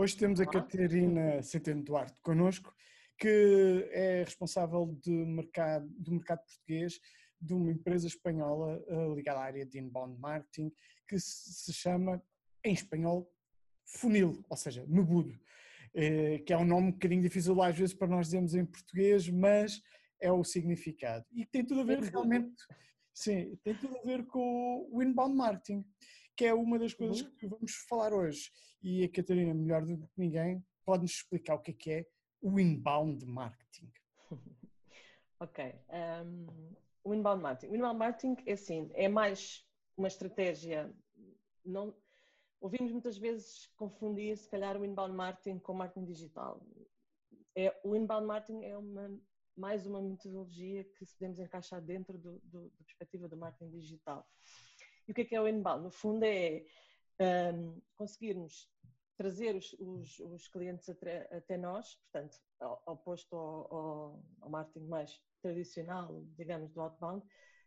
Hoje 0.00 0.16
temos 0.16 0.40
a 0.40 0.46
Catarina 0.46 1.42
Centeno 1.42 1.84
Duarte 1.84 2.16
connosco, 2.22 2.74
que 3.18 3.86
é 3.92 4.22
responsável 4.24 4.98
de 5.04 5.10
mercado, 5.10 5.86
do 5.90 6.12
mercado 6.12 6.42
português 6.42 6.98
de 7.38 7.52
uma 7.52 7.70
empresa 7.70 8.06
espanhola 8.06 8.82
uh, 8.88 9.14
ligada 9.14 9.40
à 9.40 9.42
área 9.42 9.66
de 9.66 9.78
inbound 9.78 10.18
marketing, 10.18 10.72
que 11.06 11.18
se 11.20 11.70
chama, 11.74 12.18
em 12.64 12.72
espanhol, 12.72 13.30
Funil, 13.84 14.42
ou 14.48 14.56
seja, 14.56 14.86
Mebudo, 14.88 15.34
uh, 15.34 16.44
que 16.46 16.52
é 16.54 16.56
um 16.56 16.64
nome 16.64 16.88
um 16.88 16.92
bocadinho 16.92 17.20
difícil 17.20 17.60
às 17.60 17.76
vezes 17.76 17.94
para 17.94 18.08
nós 18.08 18.28
dizermos 18.28 18.54
em 18.54 18.64
português, 18.64 19.28
mas 19.28 19.82
é 20.18 20.32
o 20.32 20.42
significado. 20.42 21.26
E 21.30 21.44
tem 21.44 21.62
tudo 21.62 21.82
a 21.82 21.84
ver 21.84 22.00
realmente, 22.04 22.56
sim, 23.12 23.54
tem 23.62 23.74
tudo 23.74 23.98
a 23.98 24.02
ver 24.02 24.24
com 24.24 24.88
o 24.90 25.02
inbound 25.02 25.36
marketing, 25.36 25.84
que 26.40 26.46
é 26.46 26.54
uma 26.54 26.78
das 26.78 26.94
coisas 26.94 27.20
uhum. 27.20 27.30
que 27.36 27.46
vamos 27.46 27.74
falar 27.86 28.14
hoje. 28.14 28.50
E 28.82 29.04
a 29.04 29.08
Catarina, 29.10 29.52
melhor 29.52 29.84
do 29.84 30.08
que 30.08 30.08
ninguém, 30.16 30.64
pode-nos 30.86 31.10
explicar 31.10 31.56
o 31.56 31.58
que 31.58 31.70
é 31.70 31.74
que 31.74 31.90
é 31.90 32.06
o 32.40 32.58
inbound 32.58 33.26
marketing. 33.26 33.92
ok. 35.38 35.74
Um, 36.24 36.74
o 37.04 37.12
inbound 37.12 37.42
marketing. 37.42 37.72
O 37.72 37.76
inbound 37.76 37.98
marketing 37.98 38.36
é 38.46 38.52
assim, 38.52 38.90
é 38.94 39.06
mais 39.06 39.68
uma 39.98 40.08
estratégia. 40.08 40.90
Não, 41.62 41.94
ouvimos 42.58 42.90
muitas 42.90 43.18
vezes 43.18 43.66
confundir, 43.76 44.34
se 44.38 44.48
calhar, 44.48 44.80
o 44.80 44.84
inbound 44.86 45.14
marketing 45.14 45.58
com 45.58 45.74
marketing 45.74 46.06
digital. 46.06 46.66
É, 47.54 47.78
o 47.84 47.94
inbound 47.94 48.26
marketing 48.26 48.64
é 48.64 48.78
uma, 48.78 49.14
mais 49.54 49.86
uma 49.86 50.00
metodologia 50.00 50.84
que 50.84 51.04
podemos 51.04 51.38
encaixar 51.38 51.82
dentro 51.82 52.16
do, 52.16 52.40
do, 52.44 52.70
da 52.70 52.84
perspectiva 52.86 53.28
do 53.28 53.36
marketing 53.36 53.78
digital. 53.78 54.26
E 55.10 55.12
o 55.12 55.14
que 55.14 55.22
é 55.22 55.24
que 55.24 55.34
é 55.34 55.40
o 55.40 55.48
inbound? 55.48 55.82
No 55.82 55.90
fundo 55.90 56.22
é 56.22 56.64
um, 57.52 57.82
conseguirmos 57.96 58.70
trazer 59.16 59.56
os, 59.56 59.72
os, 59.80 60.20
os 60.20 60.46
clientes 60.46 60.88
até, 60.88 61.28
até, 61.36 61.58
nós, 61.58 61.96
portanto, 61.96 62.38
oposto 62.86 63.34
ao, 63.34 63.74
ao, 63.74 64.24
ao, 64.40 64.48
marketing 64.48 64.86
mais 64.86 65.20
tradicional, 65.42 66.22
digamos, 66.36 66.70
do 66.70 66.80
outbound, 66.80 67.26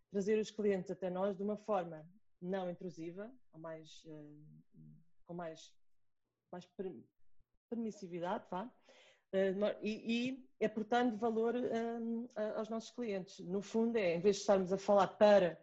trazer 0.09 0.39
os 0.39 0.51
clientes 0.51 0.89
até 0.89 1.09
nós 1.09 1.35
de 1.35 1.43
uma 1.43 1.57
forma 1.57 2.09
não 2.41 2.69
intrusiva, 2.69 3.29
ou 3.51 3.59
mais, 3.59 4.05
uh, 4.05 4.45
com 5.25 5.33
mais, 5.33 5.75
mais 6.49 6.65
permissividade, 7.69 8.45
vá, 8.49 8.63
uh, 8.63 9.79
e, 9.81 10.47
e 10.61 10.69
portanto 10.69 11.17
valor 11.17 11.55
um, 11.57 12.29
aos 12.55 12.69
nossos 12.69 12.91
clientes. 12.91 13.37
No 13.39 13.61
fundo, 13.61 13.97
é, 13.97 14.15
em 14.15 14.21
vez 14.21 14.37
de 14.37 14.41
estarmos 14.43 14.71
a 14.71 14.77
falar 14.77 15.09
para 15.09 15.61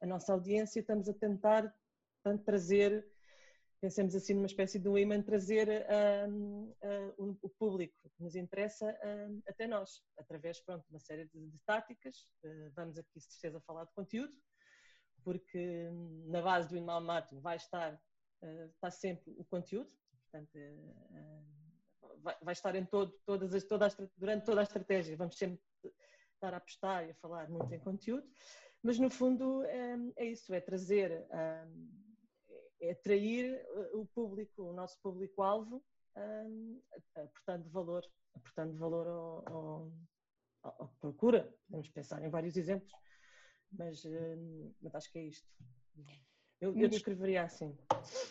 a 0.00 0.06
nossa 0.06 0.32
audiência, 0.32 0.80
estamos 0.80 1.08
a 1.08 1.14
tentar 1.14 1.74
tanto 2.22 2.44
trazer 2.44 3.06
pensemos 3.80 4.14
assim 4.14 4.34
numa 4.34 4.46
espécie 4.46 4.78
de 4.78 4.88
um 4.88 4.96
imã, 4.96 5.22
trazer 5.22 5.86
um, 6.28 6.74
um, 7.18 7.36
o 7.42 7.48
público 7.48 7.94
que 8.16 8.22
nos 8.22 8.34
interessa 8.34 8.86
um, 9.04 9.42
até 9.46 9.66
nós, 9.66 10.02
através 10.18 10.60
pronto, 10.60 10.84
de 10.84 10.90
uma 10.90 11.00
série 11.00 11.26
de, 11.26 11.46
de 11.48 11.58
táticas. 11.64 12.26
Uh, 12.42 12.70
vamos 12.74 12.98
aqui, 12.98 13.18
de 13.18 13.24
certeza, 13.24 13.60
falar 13.60 13.84
de 13.84 13.92
conteúdo, 13.92 14.36
porque 15.22 15.90
na 16.26 16.40
base 16.40 16.68
do 16.68 16.76
inbound 16.76 17.06
marketing 17.06 17.40
vai 17.40 17.56
estar, 17.56 17.94
uh, 17.94 18.66
está 18.74 18.90
sempre 18.90 19.34
o 19.38 19.44
conteúdo, 19.44 19.90
portanto, 20.22 20.56
uh, 20.56 22.20
vai, 22.22 22.36
vai, 22.42 22.52
estar 22.52 22.74
em 22.74 22.84
todo, 22.84 23.12
todas 23.24 23.54
as, 23.54 23.64
toda 23.64 23.86
a, 23.86 23.90
durante 24.16 24.44
toda 24.44 24.60
a 24.60 24.64
estratégia, 24.64 25.16
vamos 25.16 25.36
sempre 25.36 25.60
estar 26.34 26.52
a 26.54 26.56
apostar 26.56 27.06
e 27.06 27.10
a 27.10 27.14
falar 27.14 27.48
muito 27.48 27.72
em 27.72 27.78
conteúdo, 27.78 28.26
mas 28.86 29.00
no 29.00 29.10
fundo 29.10 29.64
é, 29.64 29.98
é 30.16 30.24
isso, 30.26 30.54
é 30.54 30.60
trazer 30.60 31.10
é 32.80 32.90
atrair 32.92 33.54
eh, 33.54 33.90
o 33.94 34.06
público, 34.06 34.62
o 34.62 34.72
nosso 34.72 34.96
público-alvo, 35.02 35.82
um, 36.16 36.80
aportando 37.16 37.68
valor, 37.70 38.04
aportando 38.34 38.76
valor 38.76 39.06
ao, 39.06 39.48
ao, 39.48 39.92
ao, 40.62 40.88
procura. 41.00 41.52
Podemos 41.66 41.88
pensar 41.90 42.22
em 42.24 42.30
vários 42.30 42.56
exemplos, 42.56 42.92
mas, 43.72 44.02
mas 44.80 44.94
acho 44.94 45.10
que 45.10 45.18
é 45.18 45.24
isto. 45.24 45.48
Eu, 46.60 46.76
eu 46.76 46.88
descreveria 46.88 47.42
assim. 47.42 47.76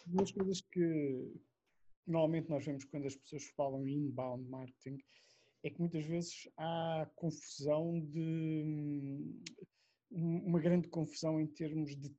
Uma 0.08 0.22
das 0.22 0.32
coisas 0.32 0.62
que 0.62 1.34
normalmente 2.08 2.50
nós 2.50 2.66
vemos 2.66 2.86
quando 2.86 3.08
as 3.08 3.16
pessoas 3.16 3.44
falam 3.58 3.86
em 3.88 4.06
inbound 4.06 4.48
marketing 4.50 4.98
é 5.64 5.70
que 5.70 5.80
muitas 5.80 6.06
vezes 6.06 6.48
há 6.58 7.10
confusão 7.16 8.00
de 8.00 9.42
uma 10.16 10.60
grande 10.60 10.88
confusão 10.88 11.40
em 11.40 11.48
termos 11.48 11.96
de 11.96 12.16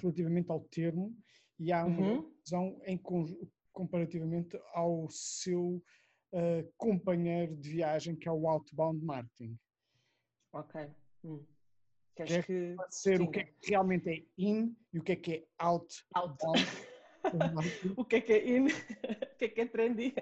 relativamente 0.00 0.50
ao 0.50 0.60
termo 0.60 1.16
e 1.58 1.72
há 1.72 1.84
uma 1.84 2.00
uhum. 2.00 2.32
visão 2.42 2.80
em 2.84 2.98
comparativamente 3.72 4.58
ao 4.72 5.08
seu 5.10 5.82
uh, 6.32 6.72
companheiro 6.76 7.56
de 7.56 7.70
viagem 7.70 8.16
que 8.16 8.28
é 8.28 8.32
o 8.32 8.48
outbound 8.48 9.04
marketing. 9.04 9.58
Ok. 10.52 10.88
Hum. 11.24 11.44
Queres 12.16 12.46
que, 12.46 12.76
que 12.76 12.76
ser 12.90 13.20
o 13.20 13.30
que 13.30 13.40
é 13.40 13.44
que 13.44 13.70
realmente 13.70 14.08
é 14.08 14.24
in 14.38 14.76
e 14.92 14.98
o 14.98 15.02
que 15.02 15.12
é 15.12 15.16
que 15.16 15.32
é 15.32 15.46
out. 15.58 16.04
out. 16.14 16.38
O 17.96 18.04
que 18.04 18.16
é 18.16 18.20
que 18.20 18.32
é 18.32 18.48
in, 18.48 18.66
o 19.34 19.36
que 19.38 19.44
é 19.44 19.48
que 19.48 19.60
é 19.60 19.66
trendy. 19.66 20.14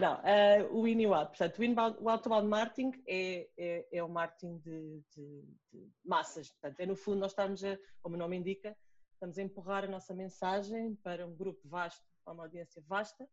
Não, 0.00 0.16
uh, 0.16 0.74
o 0.76 0.86
in 0.86 1.00
e 1.00 1.06
o 1.06 1.14
out. 1.14 1.28
Portanto, 1.28 1.58
o, 1.58 1.64
inbound, 1.64 1.98
o 2.00 2.08
outbound 2.08 2.48
marketing 2.48 2.92
é, 3.06 3.48
é, 3.56 3.86
é 3.92 4.02
o 4.02 4.08
marketing 4.08 4.58
de, 4.58 5.02
de, 5.14 5.42
de, 5.72 5.92
massas. 6.04 6.50
Portanto, 6.50 6.80
é 6.80 6.86
no 6.86 6.96
fundo 6.96 7.20
nós 7.20 7.32
estamos, 7.32 7.64
a, 7.64 7.78
como 8.02 8.16
o 8.16 8.18
nome 8.18 8.36
indica, 8.36 8.76
estamos 9.12 9.38
a 9.38 9.42
empurrar 9.42 9.84
a 9.84 9.88
nossa 9.88 10.14
mensagem 10.14 10.94
para 10.96 11.26
um 11.26 11.34
grupo 11.34 11.60
vasto, 11.68 12.04
para 12.24 12.34
uma 12.34 12.44
audiência 12.44 12.82
vasta. 12.86 13.26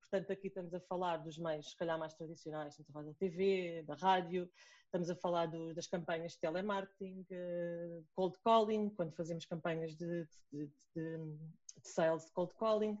Portanto, 0.00 0.32
aqui 0.32 0.48
estamos 0.48 0.74
a 0.74 0.80
falar 0.80 1.18
dos 1.18 1.38
meios, 1.38 1.70
se 1.70 1.76
calhar, 1.76 1.96
mais 1.96 2.14
tradicionais, 2.14 2.72
estamos 2.72 2.90
a 2.90 2.92
falar 2.92 3.06
da 3.06 3.14
TV, 3.14 3.84
da 3.86 3.94
rádio, 3.94 4.50
estamos 4.90 5.08
a 5.08 5.14
falar 5.14 5.46
do, 5.46 5.72
das 5.72 5.86
campanhas 5.86 6.32
de 6.32 6.40
telemarketing, 6.40 7.24
uh, 7.30 8.04
cold 8.12 8.36
calling, 8.44 8.90
quando 8.90 9.14
fazemos 9.14 9.46
campanhas 9.46 9.94
de, 9.94 10.26
de, 10.52 10.66
de, 10.94 11.16
de 11.16 11.88
sales 11.88 12.28
cold 12.30 12.52
calling, 12.58 12.98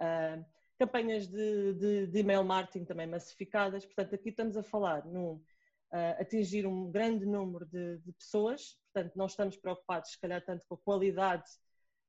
uh, 0.00 0.44
campanhas 0.76 1.28
de, 1.28 2.10
email 2.12 2.42
marketing 2.42 2.84
também 2.84 3.06
massificadas. 3.06 3.86
Portanto, 3.86 4.16
aqui 4.16 4.30
estamos 4.30 4.56
a 4.56 4.64
falar 4.64 5.06
num 5.06 5.34
uh, 5.34 6.20
atingir 6.20 6.66
um 6.66 6.90
grande 6.90 7.24
número 7.24 7.64
de, 7.66 8.00
pessoas, 8.18 8.76
portanto, 8.92 9.14
não 9.14 9.26
estamos 9.26 9.56
preocupados, 9.56 10.10
se 10.10 10.20
calhar, 10.20 10.44
tanto 10.44 10.64
com 10.68 10.74
a 10.74 10.78
qualidade 10.78 11.48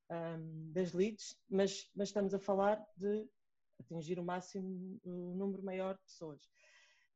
um, 0.09 0.72
das 0.73 0.91
leads, 0.91 1.38
mas, 1.47 1.88
mas 1.95 2.09
estamos 2.09 2.34
a 2.34 2.39
falar 2.39 2.84
de 2.97 3.28
atingir 3.79 4.19
o 4.19 4.23
máximo, 4.23 5.00
o 5.03 5.35
número 5.35 5.62
maior 5.62 5.94
de 5.94 6.01
pessoas. 6.01 6.41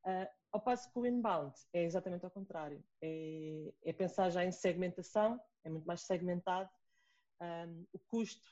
Uh, 0.05 0.42
ao 0.53 0.61
passo 0.61 0.89
que 0.91 0.99
o 0.99 1.05
inbound 1.05 1.53
é 1.73 1.83
exatamente 1.83 2.23
ao 2.23 2.31
contrário, 2.31 2.81
é, 3.01 3.73
é 3.83 3.91
pensar 3.91 4.29
já 4.29 4.45
em 4.45 4.51
segmentação, 4.51 5.41
é 5.63 5.69
muito 5.69 5.85
mais 5.85 6.01
segmentado, 6.01 6.69
um, 7.41 7.85
o 7.91 7.99
custo 7.99 8.47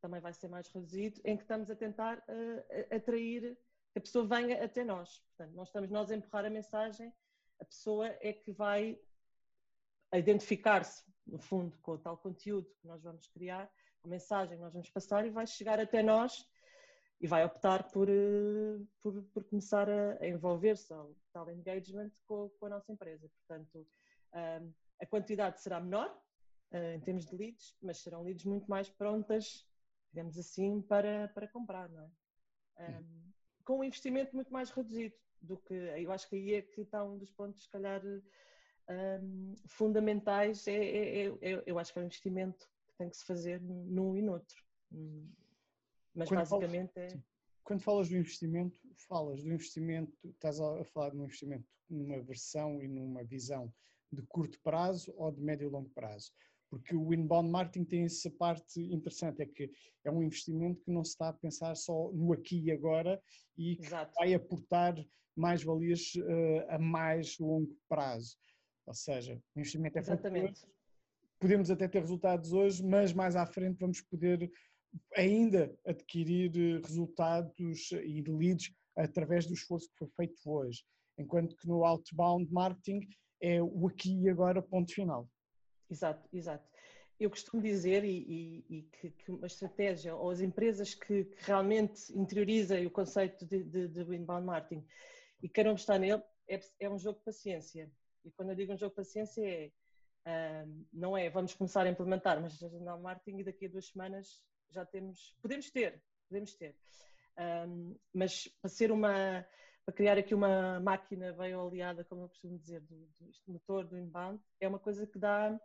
também 0.00 0.20
vai 0.20 0.32
ser 0.32 0.48
mais 0.48 0.68
reduzido, 0.68 1.20
em 1.24 1.36
que 1.36 1.42
estamos 1.42 1.68
a 1.68 1.74
tentar 1.74 2.18
uh, 2.18 2.94
atrair 2.94 3.58
que 3.92 3.98
a 3.98 4.00
pessoa 4.00 4.24
venha 4.24 4.64
até 4.64 4.84
nós. 4.84 5.18
Portanto, 5.18 5.54
não 5.54 5.64
estamos 5.64 5.90
nós 5.90 6.10
a 6.10 6.14
empurrar 6.14 6.44
a 6.44 6.50
mensagem, 6.50 7.12
a 7.58 7.64
pessoa 7.64 8.06
é 8.20 8.32
que 8.32 8.52
vai 8.52 8.98
identificar-se, 10.14 11.04
no 11.26 11.38
fundo, 11.38 11.76
com 11.82 11.92
o 11.92 11.98
tal 11.98 12.16
conteúdo 12.16 12.70
que 12.80 12.86
nós 12.86 13.02
vamos 13.02 13.26
criar 13.26 13.70
a 14.02 14.08
mensagem 14.08 14.56
que 14.56 14.62
nós 14.62 14.72
vamos 14.72 14.88
passar 14.88 15.26
e 15.26 15.30
vai 15.30 15.46
chegar 15.46 15.78
até 15.78 16.02
nós 16.02 16.48
e 17.20 17.26
vai 17.26 17.44
optar 17.44 17.90
por, 17.90 18.08
eh, 18.08 18.78
por, 19.00 19.22
por 19.24 19.44
começar 19.44 19.88
a, 19.88 20.26
envolver-se 20.26 20.92
ao 20.92 21.14
tal 21.32 21.50
engagement 21.50 22.10
com, 22.26 22.48
com, 22.58 22.66
a 22.66 22.70
nossa 22.70 22.90
empresa. 22.92 23.28
Portanto, 23.28 23.86
a 25.00 25.06
quantidade 25.06 25.60
será 25.60 25.80
menor 25.80 26.08
uh, 26.72 26.94
em 26.94 27.00
termos 27.00 27.26
de 27.26 27.36
leads, 27.36 27.76
mas 27.82 27.98
serão 27.98 28.22
leads 28.22 28.44
muito 28.44 28.70
mais 28.70 28.88
prontas, 28.88 29.66
digamos 30.12 30.38
assim, 30.38 30.80
para, 30.82 31.28
para 31.28 31.48
comprar, 31.48 31.88
não 31.88 32.04
é? 32.04 32.10
Com 33.64 33.80
um 33.80 33.84
investimento 33.84 34.34
muito 34.34 34.52
mais 34.52 34.70
reduzido 34.70 35.14
do 35.42 35.58
que, 35.58 35.74
eu 35.74 36.10
acho 36.12 36.28
que 36.28 36.36
aí 36.36 36.54
é 36.54 36.62
que 36.62 36.80
está 36.82 37.04
um 37.04 37.18
dos 37.18 37.30
pontos, 37.30 37.64
se 37.64 37.68
calhar, 37.68 38.02
fundamentais, 39.66 40.66
é, 40.66 40.74
é, 40.74 41.26
é, 41.26 41.62
eu 41.66 41.78
acho 41.78 41.92
que 41.92 41.98
é 41.98 42.02
um 42.02 42.06
investimento 42.06 42.68
tem 43.00 43.08
que 43.08 43.16
se 43.16 43.24
fazer 43.24 43.60
num 43.62 44.14
e 44.14 44.20
noutro. 44.20 44.62
Mas 46.14 46.28
quando 46.28 46.38
basicamente 46.40 46.92
falas, 46.92 47.14
é. 47.14 47.22
Quando 47.62 47.82
falas 47.82 48.08
do 48.08 48.16
investimento, 48.16 48.80
falas 49.08 49.42
do 49.42 49.52
investimento, 49.52 50.18
estás 50.24 50.60
a 50.60 50.84
falar 50.84 51.10
de 51.10 51.18
um 51.18 51.24
investimento 51.24 51.66
numa 51.88 52.20
versão 52.20 52.82
e 52.82 52.88
numa 52.88 53.22
visão 53.24 53.72
de 54.12 54.22
curto 54.22 54.60
prazo 54.60 55.12
ou 55.16 55.30
de 55.30 55.40
médio 55.40 55.68
e 55.68 55.70
longo 55.70 55.90
prazo. 55.90 56.32
Porque 56.68 56.94
o 56.94 57.12
inbound 57.12 57.50
marketing 57.50 57.84
tem 57.84 58.04
essa 58.04 58.30
parte 58.30 58.80
interessante, 58.80 59.42
é 59.42 59.46
que 59.46 59.70
é 60.04 60.10
um 60.10 60.22
investimento 60.22 60.82
que 60.82 60.90
não 60.90 61.04
se 61.04 61.12
está 61.12 61.28
a 61.28 61.32
pensar 61.32 61.74
só 61.74 62.10
no 62.12 62.32
aqui 62.32 62.60
e 62.60 62.70
agora 62.70 63.20
e 63.56 63.76
que 63.76 63.86
Exato. 63.86 64.12
vai 64.14 64.34
aportar 64.34 64.94
mais 65.36 65.62
valias 65.62 66.14
uh, 66.16 66.66
a 66.68 66.78
mais 66.78 67.38
longo 67.38 67.76
prazo. 67.88 68.36
Ou 68.86 68.94
seja, 68.94 69.40
o 69.54 69.60
investimento 69.60 69.98
é 69.98 70.00
Exatamente 70.00 70.66
podemos 71.40 71.70
até 71.70 71.88
ter 71.88 72.00
resultados 72.00 72.52
hoje, 72.52 72.84
mas 72.84 73.14
mais 73.14 73.34
à 73.34 73.46
frente 73.46 73.80
vamos 73.80 74.02
poder 74.02 74.52
ainda 75.16 75.74
adquirir 75.86 76.80
resultados 76.82 77.90
e 77.92 78.22
leads 78.22 78.72
através 78.96 79.46
do 79.46 79.54
esforço 79.54 79.88
que 79.90 79.98
foi 79.98 80.08
feito 80.08 80.38
hoje, 80.44 80.84
enquanto 81.18 81.56
que 81.56 81.66
no 81.66 81.84
outbound 81.84 82.52
marketing 82.52 83.08
é 83.40 83.62
o 83.62 83.86
aqui 83.86 84.22
e 84.22 84.28
agora 84.28 84.62
ponto 84.62 84.92
final. 84.92 85.28
Exato, 85.88 86.28
exato. 86.32 86.68
Eu 87.18 87.28
costumo 87.30 87.62
dizer 87.62 88.04
e, 88.04 88.18
e, 88.18 88.78
e 88.78 88.82
que, 88.82 89.10
que, 89.10 89.30
uma 89.30 89.46
estratégia, 89.46 90.14
ou 90.14 90.30
as 90.30 90.40
empresas 90.40 90.94
que, 90.94 91.24
que 91.24 91.44
realmente 91.44 92.10
interiorizem 92.16 92.86
o 92.86 92.90
conceito 92.90 93.44
de, 93.44 93.62
de, 93.62 93.88
de 93.88 94.16
inbound 94.16 94.46
marketing 94.46 94.84
e 95.42 95.48
queiram 95.48 95.74
estar 95.74 95.98
nele, 95.98 96.22
é, 96.48 96.60
é, 96.80 96.88
um 96.88 96.98
jogo 96.98 97.18
de 97.18 97.24
paciência. 97.24 97.90
E 98.24 98.30
quando 98.30 98.50
eu 98.50 98.56
digo 98.56 98.72
um 98.72 98.76
jogo 98.76 98.90
de 98.90 98.96
paciência 98.96 99.42
é, 99.42 99.70
uh, 100.26 100.86
não 100.92 101.16
é 101.16 101.28
vamos 101.28 101.54
começar 101.54 101.86
a 101.86 101.90
implementar, 101.90 102.40
mas 102.40 102.60
inbound 102.62 103.02
marketing 103.02 103.38
e 103.38 103.44
daqui 103.44 103.66
a 103.66 103.68
duas 103.68 103.86
semanas 103.86 104.40
já 104.70 104.84
temos, 104.84 105.36
podemos 105.42 105.70
ter, 105.70 106.02
podemos 106.28 106.54
ter. 106.54 106.76
Um, 107.38 107.96
mas 108.12 108.48
para 108.60 108.68
ser 108.68 108.92
uma, 108.92 109.46
para 109.84 109.94
criar 109.94 110.18
aqui 110.18 110.34
uma 110.34 110.80
máquina 110.80 111.32
bem 111.32 111.54
oleada, 111.54 112.04
como 112.04 112.22
eu 112.22 112.28
costumo 112.28 112.58
dizer, 112.58 112.80
do, 112.82 112.96
do 112.96 113.52
motor 113.52 113.84
do 113.84 113.98
inbound, 113.98 114.40
é 114.60 114.68
uma 114.68 114.78
coisa 114.78 115.06
que 115.06 115.18
dá, 115.18 115.58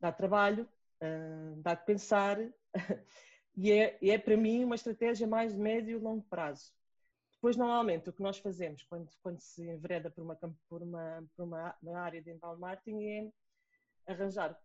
dá 0.00 0.12
trabalho, 0.12 0.68
uh, 1.02 1.60
dá 1.62 1.74
de 1.74 1.84
pensar 1.84 2.38
e 3.56 3.72
é, 3.72 3.98
é 4.02 4.18
para 4.18 4.36
mim 4.36 4.64
uma 4.64 4.74
estratégia 4.74 5.26
mais 5.26 5.52
de 5.52 5.58
médio 5.58 5.98
e 5.98 6.00
longo 6.00 6.22
prazo. 6.28 6.72
Depois, 7.32 7.56
normalmente, 7.56 8.08
o 8.08 8.12
que 8.12 8.22
nós 8.22 8.38
fazemos 8.38 8.82
quando, 8.84 9.10
quando 9.22 9.40
se 9.40 9.62
envereda 9.68 10.10
por 10.10 10.22
uma, 10.22 10.36
por, 10.68 10.82
uma, 10.82 11.24
por 11.36 11.44
uma, 11.44 11.76
área 11.98 12.20
de 12.20 12.30
inbound 12.30 12.60
marketing 12.60 13.04
é 13.04 13.32
arranjar 14.06 14.58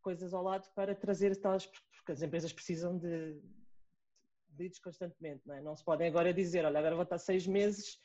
coisas 0.00 0.34
ao 0.34 0.42
lado 0.42 0.68
para 0.74 0.94
trazer 0.94 1.36
tais, 1.36 1.66
porque 1.66 2.12
as 2.12 2.22
empresas 2.22 2.52
precisam 2.52 2.98
de, 2.98 3.40
leads 4.58 4.78
constantemente, 4.78 5.42
não 5.46 5.54
é? 5.54 5.60
Não 5.60 5.76
se 5.76 5.84
podem 5.84 6.08
agora 6.08 6.32
dizer, 6.32 6.64
olha, 6.64 6.78
agora 6.78 6.94
vou 6.94 7.04
estar 7.04 7.18
seis 7.18 7.46
meses 7.46 7.98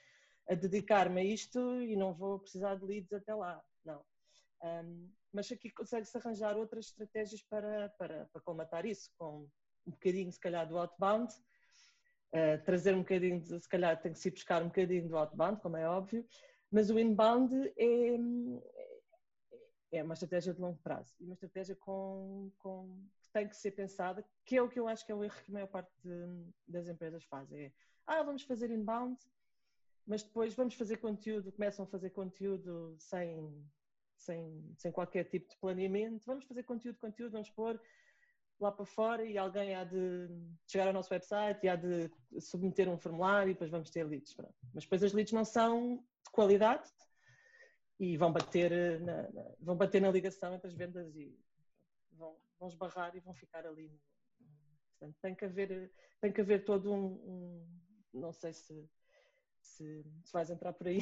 a 0.48 0.56
dedicar-me 0.56 1.22
a 1.22 1.24
isto 1.24 1.60
e 1.82 1.96
não 1.96 2.14
vou 2.14 2.40
precisar 2.40 2.76
de 2.76 2.86
leads 2.86 3.12
até 3.14 3.34
lá. 3.34 3.62
Não. 3.84 4.04
Um, 4.64 5.12
mas 5.34 5.52
aqui 5.52 5.70
consegue-se 5.70 6.18
arranjar 6.18 6.56
outras 6.56 6.86
estratégias 6.86 7.42
para, 7.44 7.90
para, 7.98 8.30
para 8.70 8.88
isso, 8.88 9.12
com 9.18 9.50
um 9.86 9.92
bocadinho, 9.92 10.32
se 10.32 10.40
calhar, 10.40 10.68
do 10.68 10.78
outbound, 10.78 11.34
uh, 11.34 12.64
trazer 12.64 12.96
um 12.96 13.00
bocadinho, 13.00 13.42
de, 13.42 13.60
se 13.60 13.68
calhar 13.68 14.02
tem 14.02 14.14
que 14.14 14.20
se 14.20 14.32
buscar 14.32 14.62
um 14.62 14.68
bocadinho 14.68 15.08
do 15.08 15.18
outbound, 15.18 15.62
como 15.62 15.78
é 15.78 15.88
óbvio, 15.88 16.26
mas 16.72 16.90
o 16.90 16.98
inbound 16.98 17.54
é, 17.78 18.18
é 19.98 20.04
uma 20.04 20.14
estratégia 20.14 20.54
de 20.54 20.62
longo 20.62 20.78
prazo 20.80 21.16
e 21.20 21.26
uma 21.26 21.34
estratégia 21.34 21.76
com, 21.76 22.52
com, 22.60 23.04
que 23.22 23.30
tem 23.32 23.48
que 23.48 23.56
ser 23.56 23.72
pensada, 23.72 24.26
que 24.46 24.58
é 24.58 24.62
o 24.62 24.70
que 24.70 24.80
eu 24.80 24.88
acho 24.88 25.06
que 25.06 25.12
é 25.12 25.16
o 25.16 25.24
erro 25.24 25.42
que 25.44 25.52
a 25.52 25.54
maior 25.54 25.68
parte 25.68 25.92
de, 26.04 26.46
das 26.68 26.88
empresas 26.88 27.24
fazem. 27.24 27.66
É, 27.66 27.72
ah, 28.08 28.24
vamos 28.24 28.44
fazer 28.44 28.70
inbound, 28.72 29.18
mas 30.06 30.24
depois 30.24 30.54
vamos 30.54 30.76
fazer 30.76 30.98
conteúdo, 30.98 31.52
começam 31.52 31.86
a 31.86 31.88
fazer 31.88 32.12
conteúdo 32.12 32.96
sem, 33.00 33.66
sem, 34.18 34.74
sem 34.78 34.92
qualquer 34.92 35.26
tipo 35.26 35.50
de 35.50 35.58
planeamento, 35.58 36.24
vamos 36.26 36.46
fazer 36.46 36.64
conteúdo, 36.64 36.98
conteúdo, 37.00 37.32
vamos 37.32 37.50
pôr 37.50 37.80
lá 38.60 38.72
para 38.72 38.86
fora 38.86 39.24
e 39.24 39.38
alguém 39.38 39.76
há 39.76 39.84
de 39.84 40.30
chegar 40.68 40.88
ao 40.88 40.94
nosso 40.94 41.14
website 41.14 41.60
e 41.64 41.70
há 41.70 41.76
de 41.76 42.10
submeter 42.40 42.88
um 42.90 42.98
formulário 42.98 43.52
e 43.52 43.54
depois 43.54 43.70
vamos 43.70 43.90
ter 43.90 44.04
leads. 44.04 44.34
Pronto. 44.34 44.56
Mas 44.74 44.84
depois 44.84 45.04
as 45.04 45.14
leads 45.14 45.34
não 45.34 45.44
são 45.44 45.98
de 46.24 46.32
qualidade, 46.32 46.90
e 48.00 48.18
vão 48.18 48.32
bater 48.32 48.72
eh, 48.72 49.00
na, 49.00 49.30
na, 49.32 49.56
vão 49.60 49.76
bater 49.76 50.02
na 50.02 50.12
ligação 50.12 50.54
entre 50.54 50.68
as 50.68 50.74
vendas 50.74 51.16
e 51.16 51.38
vão, 52.14 52.36
vão 52.60 52.70
esbarrar 52.70 53.16
e 53.16 53.20
vão 53.20 53.34
ficar 53.34 53.66
ali. 53.66 53.92
Portanto, 54.92 55.18
tem 55.22 55.36
que 55.36 55.46
haver, 55.46 55.92
tem 56.22 56.32
que 56.32 56.42
haver 56.42 56.64
todo 56.66 56.94
um, 56.94 57.06
um 57.06 58.20
não 58.20 58.32
sei 58.32 58.54
se, 58.54 58.90
se, 59.62 60.06
se, 60.24 60.34
vais 60.34 60.50
entrar 60.50 60.74
por 60.74 60.88
aí, 60.88 61.00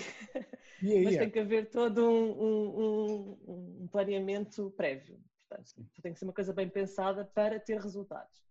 yeah, 0.81 1.03
mas 1.03 1.13
yeah. 1.13 1.19
tem 1.19 1.29
que 1.29 1.39
haver 1.39 1.69
todo 1.69 2.09
um, 2.09 2.43
um, 2.43 3.83
um 3.83 3.87
planeamento 3.87 4.71
prévio. 4.71 5.19
Portanto, 5.47 5.85
tem 6.01 6.13
que 6.13 6.19
ser 6.19 6.25
uma 6.25 6.33
coisa 6.33 6.53
bem 6.53 6.67
pensada 6.67 7.25
para 7.25 7.59
ter 7.59 7.79
resultados. 7.79 8.43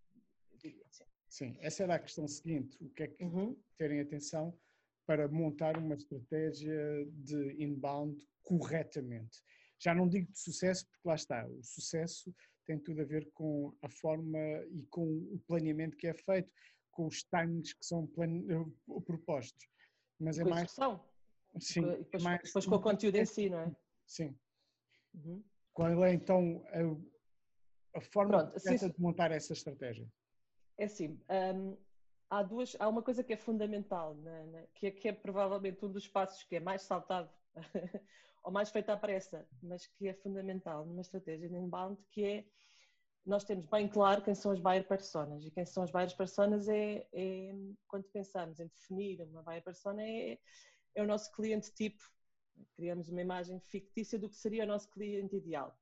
Sim. 0.89 1.09
Sim, 1.27 1.57
essa 1.61 1.83
era 1.83 1.95
a 1.95 1.99
questão 1.99 2.27
seguinte. 2.27 2.77
O 2.79 2.89
que 2.91 3.03
é 3.03 3.07
que 3.07 3.23
uhum. 3.23 3.57
terem 3.75 3.99
atenção 3.99 4.55
para 5.05 5.27
montar 5.27 5.77
uma 5.77 5.95
estratégia 5.95 7.05
de 7.11 7.55
inbound 7.61 8.23
corretamente. 8.43 9.41
Já 9.79 9.93
não 9.93 10.07
digo 10.07 10.31
de 10.31 10.39
sucesso, 10.39 10.85
porque 10.87 11.07
lá 11.07 11.15
está, 11.15 11.45
o 11.47 11.63
sucesso 11.63 12.33
tem 12.65 12.79
tudo 12.79 13.01
a 13.01 13.05
ver 13.05 13.29
com 13.33 13.75
a 13.81 13.89
forma 13.89 14.39
e 14.71 14.85
com 14.89 15.05
o 15.05 15.39
planeamento 15.47 15.97
que 15.97 16.07
é 16.07 16.13
feito, 16.13 16.49
com 16.91 17.07
os 17.07 17.23
timings 17.23 17.73
que 17.73 17.85
são 17.85 18.07
plane... 18.07 18.45
Eh, 18.49 19.01
propostos. 19.05 19.67
Mas 20.19 20.39
é 20.39 20.43
mais. 20.43 20.73
Sim, 21.59 21.81
e 21.81 21.97
depois, 21.97 22.23
mais... 22.23 22.41
depois 22.43 22.65
com 22.65 22.75
o 22.75 22.81
conteúdo 22.81 23.15
em 23.15 23.25
si, 23.25 23.49
não 23.49 23.59
é? 23.59 23.75
Sim. 24.07 24.37
Uhum. 25.13 25.43
Qual 25.73 26.05
é 26.05 26.13
então 26.13 26.63
a, 26.69 27.97
a 27.97 28.01
forma 28.01 28.45
Pronto, 28.47 28.93
de 28.93 29.01
montar 29.01 29.31
essa 29.31 29.53
estratégia? 29.53 30.07
É 30.77 30.85
assim, 30.85 31.19
um, 31.55 31.77
há 32.29 32.43
duas, 32.43 32.75
há 32.79 32.87
uma 32.87 33.01
coisa 33.01 33.23
que 33.23 33.33
é 33.33 33.37
fundamental, 33.37 34.15
né, 34.15 34.45
né, 34.47 34.67
que, 34.73 34.87
é, 34.87 34.91
que 34.91 35.07
é 35.07 35.13
provavelmente 35.13 35.83
um 35.85 35.91
dos 35.91 36.07
passos 36.07 36.43
que 36.43 36.55
é 36.55 36.59
mais 36.59 36.81
saltado 36.83 37.29
ou 38.43 38.51
mais 38.51 38.69
feito 38.69 38.89
à 38.89 38.97
pressa, 38.97 39.47
mas 39.61 39.87
que 39.87 40.07
é 40.07 40.13
fundamental 40.13 40.85
numa 40.85 41.01
estratégia 41.01 41.47
de 41.47 41.55
inbound, 41.55 42.01
que 42.11 42.25
é 42.25 42.45
nós 43.25 43.45
temos 43.45 43.65
bem 43.67 43.87
claro 43.87 44.21
quem 44.21 44.35
são 44.35 44.51
as 44.51 44.59
buyer 44.59 44.85
personas 44.85 45.45
e 45.45 45.51
quem 45.51 45.65
são 45.65 45.81
as 45.83 45.91
buyer 45.91 46.15
personas 46.15 46.67
é, 46.67 47.07
é 47.13 47.53
quando 47.87 48.03
pensamos 48.11 48.59
em 48.59 48.67
definir 48.67 49.21
uma 49.21 49.41
buyer 49.41 49.63
persona 49.63 50.03
é, 50.03 50.37
é 50.93 51.01
o 51.01 51.07
nosso 51.07 51.31
cliente 51.31 51.73
tipo, 51.73 52.03
criamos 52.75 53.07
uma 53.07 53.21
imagem 53.21 53.59
fictícia 53.61 54.19
do 54.19 54.29
que 54.29 54.35
seria 54.35 54.63
o 54.63 54.67
nosso 54.67 54.89
cliente 54.89 55.37
ideal. 55.37 55.77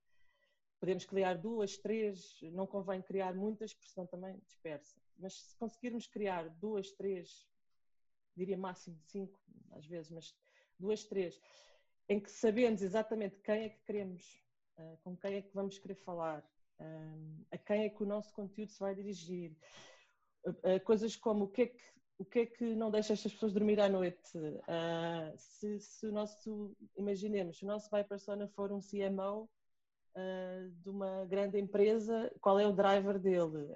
Podemos 0.80 1.06
criar 1.06 1.36
duas, 1.36 1.78
três, 1.78 2.40
não 2.54 2.66
convém 2.66 3.02
criar 3.02 3.34
muitas, 3.34 3.74
porque 3.74 3.90
senão 3.90 4.08
também 4.08 4.40
dispersa. 4.46 5.00
Mas 5.18 5.34
se 5.34 5.56
conseguirmos 5.58 6.08
criar 6.08 6.50
duas, 6.50 6.92
três, 6.92 7.48
diria 8.36 8.58
máximo 8.58 9.00
cinco, 9.06 9.40
às 9.72 9.86
vezes, 9.86 10.12
mas 10.12 10.36
duas, 10.80 11.04
três, 11.04 11.40
em 12.12 12.20
que 12.20 12.30
sabemos 12.30 12.82
exatamente 12.82 13.40
quem 13.40 13.64
é 13.64 13.70
que 13.70 13.82
queremos, 13.86 14.22
uh, 14.78 14.98
com 15.02 15.16
quem 15.16 15.36
é 15.36 15.42
que 15.42 15.56
vamos 15.56 15.80
querer 15.80 15.96
falar, 15.96 16.40
uh, 16.78 17.46
a 17.50 17.58
quem 17.58 17.86
é 17.86 17.90
que 17.90 18.04
o 18.04 18.06
nosso 18.06 18.34
conteúdo 18.34 18.70
se 18.70 18.80
vai 18.82 18.94
dirigir, 18.94 19.56
uh, 20.46 20.84
coisas 20.84 21.16
como 21.16 21.46
o 21.46 21.48
que 21.48 21.62
é 21.62 21.66
que 21.68 21.92
o 22.18 22.26
que 22.26 22.40
é 22.40 22.46
que 22.46 22.76
não 22.76 22.92
deixa 22.92 23.14
estas 23.14 23.34
pessoas 23.34 23.52
dormir 23.52 23.80
à 23.80 23.90
noite? 23.90 24.22
Se, 25.38 25.80
se, 25.80 26.06
o 26.06 26.12
nosso, 26.12 26.78
imaginemos, 26.96 27.58
se 27.58 27.64
o 27.64 27.68
nosso 27.68 27.90
buy 27.90 28.04
persona 28.04 28.48
for 28.50 28.72
um 28.72 28.80
CMO 28.80 29.50
de 30.84 30.88
uma 30.88 31.26
grande 31.26 31.58
empresa, 31.60 32.32
qual 32.40 32.60
é 32.60 32.68
o 32.68 32.74
driver 32.74 33.18
dele? 33.18 33.74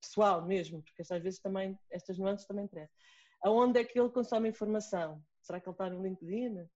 Pessoal 0.00 0.46
mesmo, 0.46 0.82
porque 0.82 1.02
às 1.02 1.22
vezes 1.22 1.38
também, 1.38 1.78
estas 1.90 2.16
nuances 2.16 2.46
também 2.46 2.64
interessam. 2.64 2.96
Aonde 3.42 3.80
é 3.80 3.84
que 3.84 4.00
ele 4.00 4.08
consome 4.08 4.48
informação? 4.48 5.22
Será 5.42 5.60
que 5.60 5.68
ele 5.68 5.74
está 5.74 5.90
no 5.90 6.02
LinkedIn? 6.02 6.66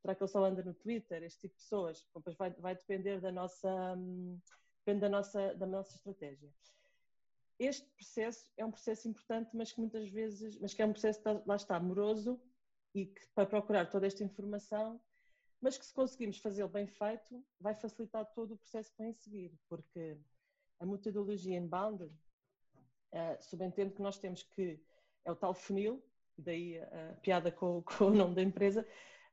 Será 0.00 0.14
que 0.14 0.22
ele 0.22 0.30
só 0.30 0.44
anda 0.44 0.62
no 0.62 0.74
Twitter? 0.74 1.22
Este 1.22 1.40
tipo 1.40 1.56
de 1.56 1.62
pessoas. 1.62 2.06
Depois 2.14 2.36
vai, 2.36 2.50
vai 2.52 2.74
depender 2.74 3.20
da 3.20 3.30
nossa, 3.30 3.68
um, 3.96 4.40
depende 4.78 5.00
da 5.00 5.08
nossa, 5.08 5.54
da 5.54 5.66
nossa 5.66 5.94
estratégia. 5.96 6.50
Este 7.58 7.86
processo 7.90 8.50
é 8.56 8.64
um 8.64 8.70
processo 8.70 9.06
importante, 9.06 9.50
mas 9.54 9.72
que 9.72 9.80
muitas 9.80 10.08
vezes, 10.08 10.58
mas 10.58 10.72
que 10.72 10.80
é 10.80 10.86
um 10.86 10.92
processo, 10.92 11.20
lá 11.46 11.56
está, 11.56 11.78
moroso 11.78 12.40
e 12.94 13.06
que 13.06 13.20
para 13.34 13.46
procurar 13.46 13.86
toda 13.90 14.06
esta 14.06 14.24
informação, 14.24 14.98
mas 15.60 15.76
que 15.76 15.84
se 15.84 15.92
conseguirmos 15.92 16.38
fazê-lo 16.38 16.70
bem 16.70 16.86
feito, 16.86 17.44
vai 17.60 17.74
facilitar 17.74 18.24
todo 18.32 18.54
o 18.54 18.56
processo 18.56 18.90
que 18.92 19.02
vem 19.02 19.10
a 19.10 19.14
seguir, 19.14 19.52
porque 19.68 20.16
a 20.80 20.86
metodologia 20.86 21.58
inbound 21.58 22.04
uh, 22.04 22.10
subentende 23.40 23.92
que 23.92 24.00
nós 24.00 24.18
temos 24.18 24.42
que, 24.42 24.82
é 25.26 25.30
o 25.30 25.36
tal 25.36 25.52
funil, 25.52 26.02
daí 26.38 26.78
a 26.78 27.18
piada 27.20 27.52
com, 27.52 27.82
com 27.82 28.06
o 28.06 28.14
nome 28.14 28.34
da 28.34 28.42
empresa, 28.42 28.88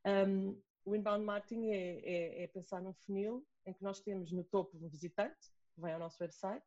um, 0.05 0.61
o 0.85 0.95
inbound 0.95 1.25
marketing 1.25 1.67
é, 1.67 1.99
é, 1.99 2.43
é, 2.43 2.47
pensar 2.47 2.81
num 2.81 2.93
funil 2.93 3.45
em 3.65 3.73
que 3.73 3.83
nós 3.83 3.99
temos 3.99 4.31
no 4.31 4.43
topo 4.43 4.77
um 4.77 4.87
visitante, 4.87 5.51
que 5.73 5.81
vem 5.81 5.93
ao 5.93 5.99
nosso 5.99 6.21
website, 6.23 6.65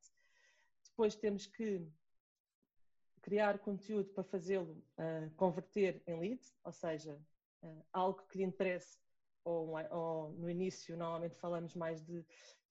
depois 0.84 1.16
temos 1.16 1.46
que 1.46 1.86
criar 3.22 3.58
conteúdo 3.58 4.10
para 4.10 4.24
fazê-lo 4.24 4.72
uh, 4.98 5.30
converter 5.36 6.02
em 6.06 6.18
lead, 6.18 6.40
ou 6.64 6.72
seja, 6.72 7.18
uh, 7.62 7.84
algo 7.92 8.22
que 8.26 8.38
lhe 8.38 8.44
interesse, 8.44 8.98
ou, 9.44 9.70
ou, 9.90 10.32
no 10.32 10.50
início 10.50 10.96
normalmente 10.96 11.36
falamos 11.36 11.74
mais 11.74 12.04
de 12.04 12.24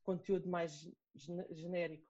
conteúdo 0.03 0.47
mais 0.47 0.87
genérico, 1.15 2.07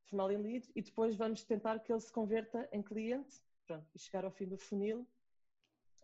transformá-lo 0.00 0.32
em 0.32 0.42
lead, 0.42 0.70
e 0.74 0.82
depois 0.82 1.14
vamos 1.14 1.44
tentar 1.44 1.78
que 1.80 1.92
ele 1.92 2.00
se 2.00 2.12
converta 2.12 2.68
em 2.72 2.82
cliente, 2.82 3.40
pronto, 3.66 3.88
e 3.94 3.98
chegar 3.98 4.24
ao 4.24 4.30
fim 4.30 4.46
do 4.46 4.58
funil. 4.58 5.06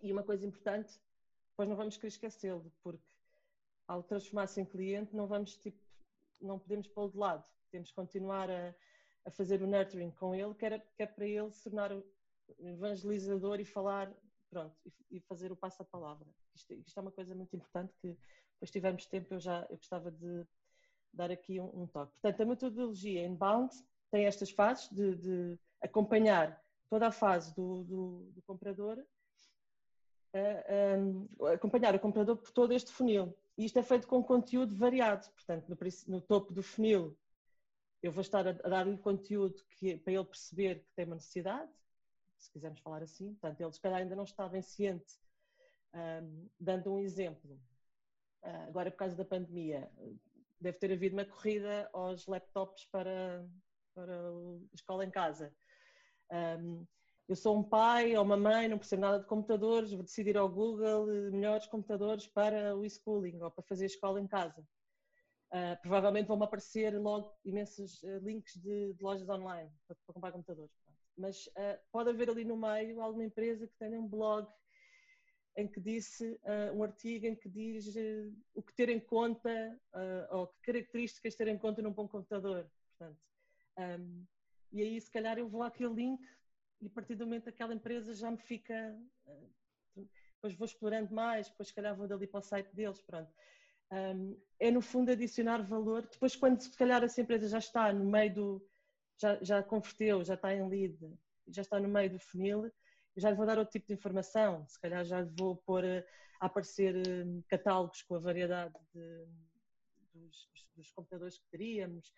E 0.02 0.12
uma 0.12 0.22
coisa 0.22 0.46
importante 0.46 0.98
depois 1.60 1.68
não 1.68 1.76
vamos 1.76 1.96
querer 1.98 2.08
esquecê-lo, 2.08 2.72
porque 2.82 3.14
ao 3.86 4.02
transformar-se 4.02 4.58
em 4.62 4.64
cliente 4.64 5.14
não 5.14 5.26
vamos 5.26 5.56
tipo, 5.58 5.78
não 6.40 6.58
podemos 6.58 6.88
pô-lo 6.88 7.10
de 7.10 7.18
lado, 7.18 7.44
temos 7.70 7.90
que 7.90 7.94
continuar 7.94 8.48
a, 8.48 8.74
a, 9.26 9.30
fazer 9.30 9.60
o 9.62 9.66
nurturing 9.66 10.10
com 10.12 10.34
ele, 10.34 10.54
que, 10.54 10.64
era, 10.64 10.78
que 10.78 11.02
é 11.02 11.06
para 11.06 11.26
ele 11.26 11.52
se 11.52 11.64
tornar 11.64 11.90
evangelizador 12.60 13.60
e 13.60 13.66
falar, 13.66 14.10
pronto, 14.48 14.74
e, 14.86 15.18
e 15.18 15.20
fazer 15.20 15.52
o 15.52 15.56
passo-a-palavra. 15.56 16.26
Isto, 16.54 16.72
isto, 16.72 16.98
é 16.98 17.02
uma 17.02 17.12
coisa 17.12 17.34
muito 17.34 17.54
importante 17.54 17.92
que, 18.00 18.16
depois 18.54 18.70
tivermos 18.70 19.04
tempo, 19.04 19.34
eu 19.34 19.40
já 19.40 19.66
eu 19.68 19.76
gostava 19.76 20.10
de 20.10 20.46
dar 21.12 21.30
aqui 21.30 21.60
um, 21.60 21.82
um 21.82 21.86
toque. 21.86 22.12
Portanto, 22.22 22.40
a 22.40 22.46
metodologia 22.46 23.26
inbound 23.26 23.74
tem 24.10 24.24
estas 24.24 24.50
fases 24.50 24.88
de, 24.88 25.14
de 25.16 25.58
acompanhar 25.82 26.58
toda 26.88 27.08
a 27.08 27.12
fase 27.12 27.54
do, 27.54 27.84
do, 27.84 28.32
do 28.32 28.42
comprador, 28.46 29.04
uh, 30.34 31.46
acompanhar 31.46 31.94
o 31.94 32.00
comprador 32.00 32.36
por 32.36 32.50
todo 32.50 32.72
este 32.72 32.92
funil. 32.92 33.36
E 33.56 33.64
isto 33.64 33.78
é 33.78 33.82
feito 33.82 34.06
com 34.06 34.22
conteúdo 34.22 34.74
variado, 34.74 35.28
portanto, 35.30 35.68
no, 35.68 35.76
no 36.14 36.20
topo 36.20 36.52
do 36.52 36.62
funil 36.62 37.16
eu 38.02 38.10
vou 38.10 38.22
estar 38.22 38.46
a, 38.46 38.50
a 38.50 38.68
dar-lhe 38.68 38.96
conteúdo 38.96 39.62
que, 39.78 39.98
para 39.98 40.12
ele 40.12 40.24
perceber 40.24 40.80
que 40.80 40.92
tem 40.94 41.04
uma 41.04 41.16
necessidade, 41.16 41.70
se 42.38 42.50
quisermos 42.50 42.80
falar 42.80 43.02
assim, 43.02 43.34
portanto, 43.34 43.60
ele 43.60 43.72
se 43.72 43.80
calhar 43.80 44.00
ainda 44.00 44.16
não 44.16 44.24
está 44.24 44.48
bem 44.48 44.62
ciente. 44.62 45.20
Dando 46.58 46.94
um 46.94 46.98
exemplo, 47.00 47.60
uh, 48.42 48.68
agora 48.68 48.90
por 48.90 48.96
causa 48.96 49.16
da 49.16 49.24
pandemia, 49.24 49.90
deve 50.60 50.78
ter 50.78 50.92
havido 50.92 51.16
uma 51.16 51.24
corrida 51.24 51.90
aos 51.92 52.26
laptops 52.26 52.86
para, 52.86 53.46
para 53.94 54.14
a 54.14 54.74
escola 54.74 55.04
em 55.04 55.10
casa. 55.10 55.52
Um, 56.30 56.86
eu 57.30 57.36
sou 57.36 57.56
um 57.56 57.62
pai 57.62 58.16
ou 58.16 58.24
uma 58.24 58.36
mãe, 58.36 58.68
não 58.68 58.76
percebo 58.76 59.02
nada 59.02 59.20
de 59.20 59.26
computadores, 59.26 59.92
vou 59.92 60.02
decidir 60.02 60.36
ao 60.36 60.48
Google 60.48 61.08
eh, 61.08 61.30
melhores 61.30 61.64
computadores 61.68 62.26
para 62.26 62.76
o 62.76 62.84
e-schooling 62.84 63.40
ou 63.40 63.48
para 63.52 63.62
fazer 63.62 63.86
escola 63.86 64.20
em 64.20 64.26
casa. 64.26 64.60
Uh, 65.52 65.80
provavelmente 65.80 66.26
vão-me 66.26 66.42
aparecer 66.42 66.92
logo 67.00 67.32
imensos 67.44 68.02
uh, 68.02 68.18
links 68.18 68.56
de, 68.56 68.94
de, 68.94 69.02
lojas 69.02 69.28
online 69.28 69.70
para, 69.86 69.96
para 70.04 70.12
comprar 70.12 70.32
computadores. 70.32 70.74
Mas 71.16 71.46
uh, 71.46 71.78
pode 71.92 72.10
haver 72.10 72.30
ali 72.30 72.44
no 72.44 72.56
meio 72.56 73.00
alguma 73.00 73.24
empresa 73.24 73.64
que 73.64 73.78
tenha 73.78 74.00
um 74.00 74.08
blog 74.08 74.48
em 75.56 75.68
que 75.68 75.80
disse 75.80 76.38
um 76.74 76.82
artigo 76.82 77.26
em 77.26 77.34
que 77.34 77.48
diz 77.48 77.94
o 78.54 78.62
que 78.62 78.72
ter 78.72 78.88
em 78.88 79.00
conta 79.00 79.78
ou 80.30 80.46
que 80.46 80.60
características 80.62 81.34
ter 81.34 81.48
em 81.48 81.58
conta 81.58 81.82
num 81.82 81.92
bom 81.92 82.06
computador. 82.06 82.70
Portanto, 82.96 83.20
um, 83.76 84.24
e 84.72 84.80
aí 84.80 85.00
se 85.00 85.10
calhar 85.10 85.36
eu 85.36 85.48
vou 85.48 85.64
àquele 85.64 85.92
link 85.92 86.24
e 86.80 86.86
a 86.86 86.90
partir 86.90 87.14
do 87.14 87.26
momento 87.26 87.48
aquela 87.48 87.74
empresa 87.74 88.14
já 88.14 88.30
me 88.30 88.38
fica 88.38 88.96
depois 90.34 90.54
vou 90.54 90.64
explorando 90.64 91.14
mais, 91.14 91.48
depois 91.48 91.68
se 91.68 91.74
calhar 91.74 91.94
vou 91.94 92.08
dali 92.08 92.26
para 92.26 92.40
o 92.40 92.42
site 92.42 92.74
deles, 92.74 93.00
pronto 93.02 93.30
um, 93.92 94.40
é 94.58 94.70
no 94.70 94.80
fundo 94.80 95.10
adicionar 95.10 95.62
valor. 95.62 96.02
Depois, 96.02 96.36
quando 96.36 96.60
se 96.60 96.76
calhar 96.76 97.02
essa 97.02 97.20
empresa 97.20 97.48
já 97.48 97.58
está 97.58 97.92
no 97.92 98.04
meio 98.04 98.34
do. 98.34 98.68
já, 99.20 99.38
já 99.42 99.62
converteu, 99.62 100.24
já 100.24 100.34
está 100.34 100.54
em 100.54 100.68
lead, 100.68 100.96
já 101.48 101.62
está 101.62 101.80
no 101.80 101.88
meio 101.88 102.10
do 102.10 102.18
funil, 102.18 102.70
já 103.16 103.30
lhe 103.30 103.36
vou 103.36 103.46
dar 103.46 103.58
outro 103.58 103.72
tipo 103.72 103.88
de 103.88 103.94
informação. 103.94 104.66
Se 104.68 104.80
calhar 104.80 105.04
já 105.04 105.20
lhe 105.20 105.30
vou 105.36 105.56
pôr 105.56 105.84
a 105.84 106.46
aparecer 106.46 106.94
hum, 106.96 107.42
catálogos 107.48 108.02
com 108.02 108.14
a 108.14 108.20
variedade 108.20 108.74
de, 108.94 109.26
dos, 110.14 110.48
dos 110.76 110.90
computadores 110.92 111.38
que 111.38 111.48
teríamos. 111.50 112.12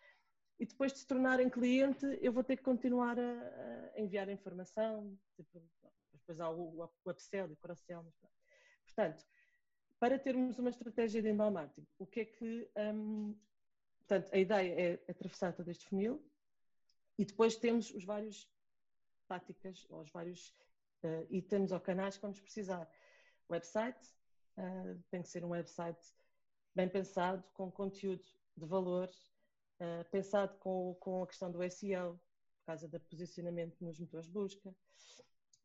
E 0.62 0.64
depois 0.64 0.92
de 0.92 1.00
se 1.00 1.06
tornarem 1.08 1.50
cliente, 1.50 2.06
eu 2.20 2.32
vou 2.32 2.44
ter 2.44 2.56
que 2.56 2.62
continuar 2.62 3.18
a, 3.18 3.92
a 3.96 4.00
enviar 4.00 4.28
a 4.28 4.32
informação. 4.32 5.18
Tipo, 5.34 5.60
depois 6.12 6.38
há 6.38 6.48
o, 6.48 6.88
o 7.04 7.10
upsell 7.10 7.50
e 7.50 7.54
o 7.54 7.56
cross-sell. 7.56 8.06
Portanto, 8.84 9.26
para 9.98 10.20
termos 10.20 10.60
uma 10.60 10.70
estratégia 10.70 11.20
de 11.20 11.30
inbound 11.30 11.54
marketing. 11.54 11.88
O 11.98 12.06
que 12.06 12.20
é 12.20 12.24
que. 12.26 12.70
Um, 12.76 13.36
portanto, 13.98 14.32
a 14.32 14.38
ideia 14.38 14.80
é 14.80 15.10
atravessar 15.10 15.52
todo 15.52 15.68
este 15.68 15.84
funil 15.84 16.24
e 17.18 17.24
depois 17.24 17.56
temos 17.56 17.90
os 17.90 18.04
vários 18.04 18.48
táticas, 19.26 19.84
ou 19.90 20.02
os 20.02 20.10
vários 20.12 20.54
uh, 21.02 21.26
itens 21.28 21.72
ou 21.72 21.80
canais 21.80 22.14
que 22.14 22.22
vamos 22.22 22.40
precisar. 22.40 22.88
Website, 23.50 23.98
uh, 24.58 25.02
tem 25.10 25.22
que 25.22 25.28
ser 25.28 25.44
um 25.44 25.48
website 25.48 26.06
bem 26.72 26.88
pensado, 26.88 27.42
com 27.52 27.68
conteúdo 27.68 28.22
de 28.56 28.64
valor, 28.64 29.10
uh, 29.82 30.08
pensado 30.10 30.56
com, 30.58 30.94
com 31.00 31.22
a 31.22 31.26
questão 31.26 31.50
do 31.50 31.58
SEO, 31.70 32.14
por 32.60 32.66
causa 32.66 32.88
do 32.88 33.00
posicionamento 33.00 33.76
nos 33.80 33.98
motores 33.98 34.26
de 34.26 34.32
busca. 34.32 34.74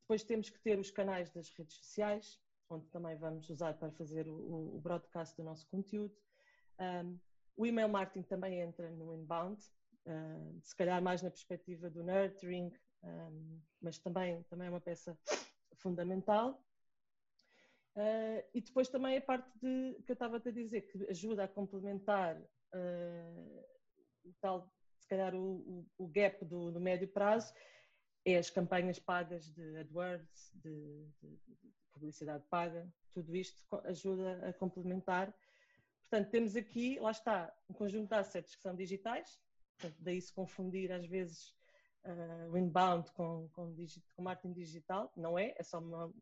Depois 0.02 0.24
temos 0.24 0.50
que 0.50 0.60
ter 0.60 0.80
os 0.80 0.90
canais 0.90 1.30
das 1.32 1.50
redes 1.50 1.78
sociais, 1.78 2.40
onde 2.70 2.88
também 2.90 3.16
vamos 3.16 3.50
usar 3.50 3.74
para 3.76 3.92
fazer 3.92 4.28
o, 4.28 4.76
o 4.76 4.80
broadcast 4.82 5.36
do 5.38 5.44
nosso 5.44 5.68
conteúdo. 5.68 6.16
Um, 6.80 7.20
o 7.56 7.66
email 7.66 7.90
marketing 7.90 8.24
também 8.24 8.60
entra 8.62 8.90
no 8.92 9.14
inbound, 9.14 9.62
se 10.62 10.76
calhar 10.76 11.02
mais 11.02 11.22
na 11.22 11.30
perspectiva 11.30 11.90
do 11.90 12.04
nurturing, 12.04 12.72
um, 13.04 13.60
mas 13.82 14.00
também, 14.00 14.44
também 14.44 14.68
é 14.68 14.70
uma 14.70 14.82
peça 14.82 15.18
fundamental. 15.76 16.64
Uh, 17.96 18.44
e 18.54 18.62
depois 18.62 18.90
também 18.90 19.18
a 19.18 19.22
parte 19.22 19.50
de, 19.60 20.02
que 20.06 20.12
eu 20.12 20.14
estava 20.14 20.38
a 20.38 20.52
dizer, 20.52 20.82
que 20.82 21.10
ajuda 21.10 21.46
a 21.46 21.48
complementar 21.48 22.40
uh, 22.40 23.66
tal, 24.42 24.70
se 25.00 25.08
calhar 25.08 25.36
o, 25.36 25.86
o, 25.98 26.06
o 26.06 26.08
gap 26.08 26.44
do, 26.46 26.72
do, 26.72 26.80
médio 26.80 27.08
prazo, 27.08 27.54
é 28.26 28.38
as 28.38 28.50
campanhas 28.50 29.00
pagas 29.00 29.50
de 29.54 29.78
AdWords, 29.78 30.52
de, 30.56 31.08
de, 31.22 31.30
de 31.48 31.74
publicidade 31.94 32.44
paga, 32.50 32.88
tudo 33.12 33.36
isto 33.36 33.64
ajuda 33.86 34.48
a 34.48 34.54
complementar. 34.54 35.34
Portanto, 36.02 36.30
temos 36.30 36.56
aqui, 36.56 37.00
lá 37.00 37.12
está, 37.12 37.54
um 37.70 37.74
conjunto 37.74 38.10
de 38.10 38.16
assets 38.16 38.56
que 38.56 38.62
são 38.62 38.76
digitais, 38.76 39.40
portanto, 39.78 39.98
daí 40.00 40.22
se 40.22 40.32
confundir 40.34 40.92
às 40.92 41.06
vezes 41.06 41.54
uh, 42.06 42.52
o 42.52 42.58
inbound 42.58 43.12
com, 43.12 43.50
com, 43.50 43.76
com 44.16 44.22
marketing 44.22 44.54
digital, 44.54 45.12
não 45.16 45.38
é, 45.38 45.54
é 45.58 45.64
só 45.64 45.80
uma, 45.80 46.14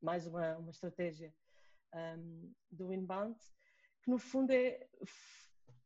mais 0.00 0.26
uma, 0.26 0.56
uma 0.56 0.70
estratégia 0.70 1.32
um, 1.94 2.52
do 2.70 2.92
inbound, 2.92 3.38
que 4.02 4.10
no 4.10 4.18
fundo 4.18 4.50
é, 4.52 4.88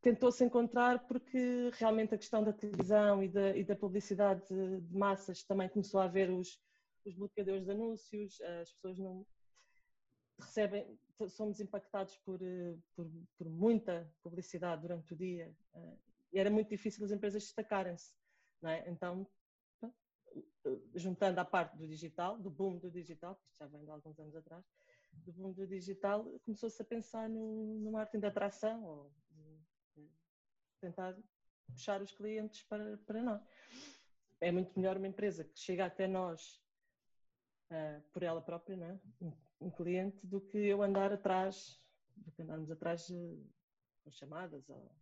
tentou-se 0.04 0.44
encontrar 0.44 1.06
porque 1.06 1.70
realmente 1.78 2.14
a 2.14 2.18
questão 2.18 2.44
da 2.44 2.52
televisão 2.52 3.22
e 3.22 3.28
da, 3.28 3.56
e 3.56 3.64
da 3.64 3.74
publicidade 3.74 4.42
de, 4.50 4.94
massas 4.94 5.42
também 5.42 5.66
começou 5.70 5.98
a 5.98 6.04
haver 6.04 6.30
os, 6.30 6.60
os 7.06 7.14
bloqueadores 7.14 7.64
de 7.64 7.70
anúncios, 7.70 8.38
as 8.60 8.70
pessoas 8.74 8.98
não 8.98 9.26
recebem, 10.38 10.98
somos 11.28 11.58
impactados 11.58 12.18
por, 12.18 12.38
eh, 12.42 12.76
por, 12.94 13.10
por 13.38 13.48
muita 13.48 14.12
publicidade 14.22 14.82
durante 14.82 15.14
o 15.14 15.16
dia 15.16 15.56
eh, 15.74 15.96
e 16.34 16.38
era 16.38 16.50
muito 16.50 16.68
difícil 16.68 17.02
as 17.04 17.10
empresas 17.10 17.42
destacarem-se. 17.44 18.12
É? 18.64 18.90
Então, 18.90 19.26
eh, 19.82 20.78
juntando 20.94 21.40
a 21.40 21.44
parte 21.46 21.78
do 21.78 21.86
digital, 21.86 22.38
do 22.38 22.50
boom 22.50 22.76
do 22.76 22.90
digital, 22.90 23.36
que 23.36 23.58
já 23.58 23.66
vem 23.68 23.84
de 23.84 23.90
alguns 23.90 24.18
anos 24.18 24.36
atrás, 24.36 24.64
do 25.12 25.32
boom 25.32 25.52
do 25.52 25.66
digital, 25.66 26.24
começou-se 26.44 26.80
a 26.82 26.84
pensar 26.84 27.28
no, 27.28 27.90
marketing 27.90 28.20
de 28.20 28.26
atração, 28.26 28.84
ou 28.84 29.12
tentar 30.84 31.16
puxar 31.66 32.02
os 32.02 32.12
clientes 32.12 32.62
para, 32.64 32.98
para 32.98 33.22
nós. 33.22 33.42
É 34.40 34.52
muito 34.52 34.78
melhor 34.78 34.96
uma 34.96 35.08
empresa 35.08 35.44
que 35.44 35.58
chega 35.58 35.86
até 35.86 36.06
nós 36.06 36.62
uh, 37.70 38.02
por 38.12 38.22
ela 38.22 38.42
própria, 38.42 38.74
é? 38.74 39.24
um, 39.24 39.32
um, 39.60 39.70
cliente, 39.70 40.26
do 40.26 40.40
que 40.40 40.58
eu 40.58 40.82
andar 40.82 41.12
atrás, 41.12 41.80
do 42.16 42.30
que 42.32 42.42
andarmos 42.42 42.70
atrás 42.70 43.08
com 44.02 44.10
chamadas. 44.10 44.68
Ou... 44.68 44.94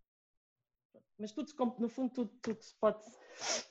Mas 1.19 1.33
tudo, 1.33 1.51
no 1.79 1.89
fundo, 1.89 2.13
tudo, 2.13 2.31
tudo, 2.41 2.63
se 2.63 2.75
pode, 2.77 3.05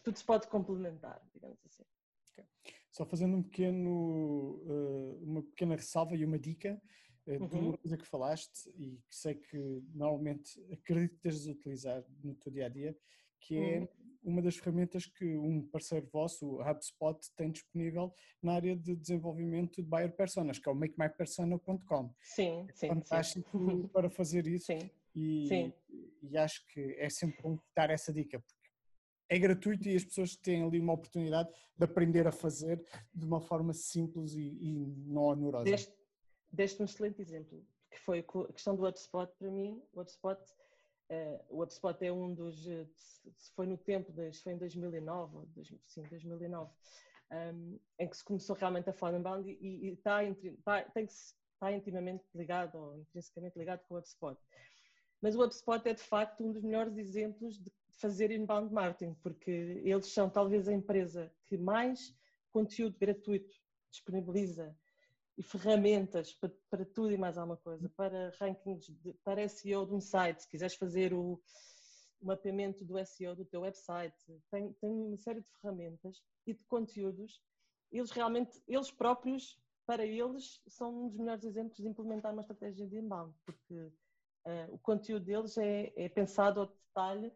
tudo 0.04 0.18
se 0.18 0.26
pode 0.26 0.48
complementar, 0.48 1.22
digamos 1.34 1.60
assim. 1.66 1.86
Okay. 2.32 2.46
Só 2.92 3.06
fazendo 3.06 3.38
um 3.38 3.44
pequeno, 3.44 4.58
uh, 4.66 5.24
uma 5.24 5.44
pequena 5.44 5.76
ressalva 5.76 6.16
e 6.16 6.26
uma 6.26 6.38
dica 6.38 6.82
uh, 7.28 7.48
de 7.48 7.56
uma 7.56 7.72
uhum. 7.72 7.78
coisa 7.78 7.98
que 7.98 8.08
falaste 8.08 8.70
e 8.78 8.98
que 9.08 9.16
sei 9.16 9.36
que 9.36 9.84
normalmente 9.94 10.60
acredito 10.72 11.12
que 11.12 11.28
estejas 11.28 11.48
a 11.48 11.52
utilizar 11.52 12.06
no 12.24 12.36
teu 12.36 12.52
dia 12.52 12.66
a 12.66 12.70
dia, 12.70 12.98
que 13.40 13.58
é 13.58 13.80
uhum 13.80 13.88
uma 14.24 14.42
das 14.42 14.56
ferramentas 14.56 15.06
que 15.06 15.26
um 15.38 15.62
parceiro 15.68 16.08
vosso, 16.12 16.46
o 16.46 16.62
HubSpot, 16.62 17.18
tem 17.36 17.52
disponível 17.52 18.14
na 18.42 18.54
área 18.54 18.76
de 18.76 18.96
desenvolvimento 18.96 19.82
de 19.82 19.88
buyer 19.88 20.12
personas, 20.16 20.60
que 20.60 20.70
é 20.70 20.72
o 20.72 20.76
makemypersona.com. 20.76 22.14
Sim, 22.22 22.68
sim. 22.74 22.88
Fantástico 22.88 23.58
sim. 23.58 23.88
para 23.90 24.10
fazer 24.10 24.48
isso 24.48 24.68
sim. 24.68 24.90
E, 25.16 25.48
sim. 25.48 25.74
e 26.22 26.38
acho 26.38 26.66
que 26.68 26.96
é 26.98 27.10
sempre 27.10 27.42
bom 27.42 27.58
dar 27.76 27.90
essa 27.90 28.14
dica, 28.14 28.40
porque 28.40 28.70
é 29.30 29.40
gratuito 29.40 29.88
e 29.90 29.96
as 29.96 30.04
pessoas 30.04 30.36
têm 30.36 30.64
ali 30.64 30.80
uma 30.80 30.94
oportunidade 30.94 31.50
de 31.78 31.84
aprender 31.84 32.28
a 32.28 32.32
fazer 32.32 32.82
de 33.14 33.26
uma 33.26 33.42
forma 33.42 33.74
simples 33.74 34.36
e, 34.36 34.42
e 34.42 34.86
não 35.08 35.24
onerosa. 35.24 35.70
Deste 36.52 36.82
um 36.82 36.86
excelente 36.86 37.22
exemplo, 37.22 37.66
que 37.90 38.00
foi 38.00 38.20
a 38.20 38.54
questão 38.54 38.76
do 38.76 38.86
HubSpot 38.86 39.32
para 39.38 39.50
mim. 39.50 39.82
O 39.94 40.02
HubSpot 40.02 40.40
Uh, 41.12 41.44
o 41.50 41.62
HubSpot 41.62 42.02
é 42.06 42.10
um 42.10 42.34
dos, 42.34 42.66
eh, 42.66 42.88
foi 43.54 43.68
no 43.68 43.78
tempo, 43.78 44.14
foi 44.14 44.54
em 44.54 44.58
2009, 44.58 45.46
sim, 45.86 46.04
2009, 46.04 46.72
um, 47.30 47.78
em 48.00 48.08
que 48.08 48.16
se 48.16 48.24
começou 48.24 48.56
realmente 48.56 48.90
a 48.90 48.94
falar 48.94 49.18
inbound 49.18 49.46
e, 49.46 49.90
e, 49.90 49.92
está, 49.92 50.24
está, 50.24 50.84
tem 50.84 51.06
que, 51.06 51.12
está 51.12 51.70
intimamente 51.70 52.24
ligado 52.34 52.76
ou 52.76 52.98
intrinsecamente 52.98 53.60
ligado 53.60 53.82
com 53.90 53.96
o 53.96 53.98
HubSpot. 53.98 54.38
Mas 55.22 55.36
o 55.36 55.44
HubSpot 55.44 55.86
é 55.86 55.94
de 55.94 56.02
facto 56.02 56.46
um 56.46 56.54
dos 56.54 56.64
melhores 56.64 56.98
exemplos 56.98 57.60
de 57.60 57.70
fazer 57.90 58.32
inbound 58.32 58.74
marketing, 58.74 59.14
porque 59.16 59.82
eles 59.84 60.08
são 60.08 60.30
talvez 60.30 60.70
a 60.70 60.74
empresa 60.74 61.30
que 61.46 61.58
mais 61.58 62.16
conteúdo 62.52 62.98
gratuito 62.98 63.54
disponibiliza 63.92 64.74
e 65.42 65.44
ferramentas 65.44 66.34
para, 66.34 66.52
para 66.70 66.86
tudo 66.86 67.12
e 67.12 67.18
mais 67.18 67.36
alguma 67.36 67.58
coisa, 67.58 67.90
para 67.90 68.32
rankings, 68.40 68.94
de, 69.02 69.12
para 69.24 69.48
SEO 69.50 69.88
de 69.88 69.96
um 69.96 70.00
site, 70.00 70.44
se 70.44 70.48
quiseres 70.48 70.76
fazer 70.76 71.14
o, 71.14 71.42
mapeamento 72.22 72.86
do 72.86 73.04
SEO 73.04 73.36
do 73.36 73.44
teu 73.44 73.62
website, 73.62 74.16
tem, 74.52 74.72
tem 74.74 74.92
uma 74.92 75.18
série 75.18 75.42
de 75.42 75.50
ferramentas 75.54 76.22
e 76.46 76.54
de 76.54 76.64
conteúdos. 76.66 77.42
Eles 77.92 78.12
realmente, 78.12 78.62
eles 78.68 78.92
próprios, 78.92 79.60
para 79.88 80.06
eles, 80.06 80.62
são 80.68 81.06
um 81.06 81.08
dos 81.08 81.18
melhores 81.18 81.44
exemplos 81.44 81.78
de 81.78 81.88
implementar 81.88 82.32
uma 82.32 82.44
estratégia 82.44 82.86
de 82.86 83.00
inbound, 83.00 83.36
porque 83.44 83.74
uh, 83.74 84.72
o 84.72 84.78
conteúdo 84.78 85.26
deles 85.26 85.58
é, 85.58 85.92
é, 85.96 86.08
pensado 86.10 86.60
ao 86.60 86.68
detalhe 86.68 87.34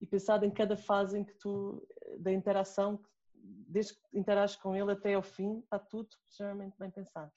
e 0.00 0.06
pensado 0.06 0.44
em 0.44 0.50
cada 0.52 0.76
fase 0.76 1.18
em 1.18 1.24
que 1.24 1.34
tu, 1.34 1.84
da 2.20 2.32
interação, 2.32 3.02
desde 3.34 3.94
que 3.94 4.16
interages 4.16 4.54
com 4.54 4.76
ele 4.76 4.92
até 4.92 5.14
ao 5.14 5.22
fim, 5.22 5.58
está 5.58 5.80
tudo 5.80 6.08
extremamente 6.28 6.78
bem 6.78 6.90
pensado. 6.92 7.32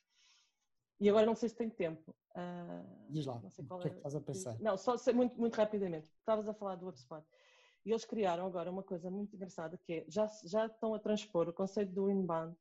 E 1.00 1.09
agora 1.09 1.25
não 1.25 1.35
sei 1.35 1.50
se 1.50 1.55
tem 1.55 1.69
tempo. 1.69 2.15
Uh, 2.35 3.12
Diz 3.12 3.25
lá, 3.25 3.35
o 3.35 3.79
que 3.79 3.88
é 3.88 3.89
que 3.89 3.97
estás 3.97 4.15
a 4.15 4.21
pensar? 4.21 4.59
Não, 4.59 4.77
só 4.77 4.95
muito, 5.13 5.39
muito 5.39 5.55
rapidamente. 5.55 6.07
Estavas 6.19 6.47
a 6.47 6.53
falar 6.53 6.75
do 6.75 6.88
HubSpot. 6.88 7.23
E 7.85 7.91
eles 7.91 8.05
criaram 8.05 8.45
agora 8.45 8.71
uma 8.71 8.83
coisa 8.83 9.12
muito 9.12 9.35
engraçada 9.35 9.77
que 9.77 9.93
é, 9.93 10.05
já, 10.07 10.27
já 10.45 10.67
estão 10.67 10.93
a 10.93 11.00
transpor 11.00 11.50
o 11.50 11.53
conceito 11.53 11.91
do 11.91 12.09
inbound 12.09 12.55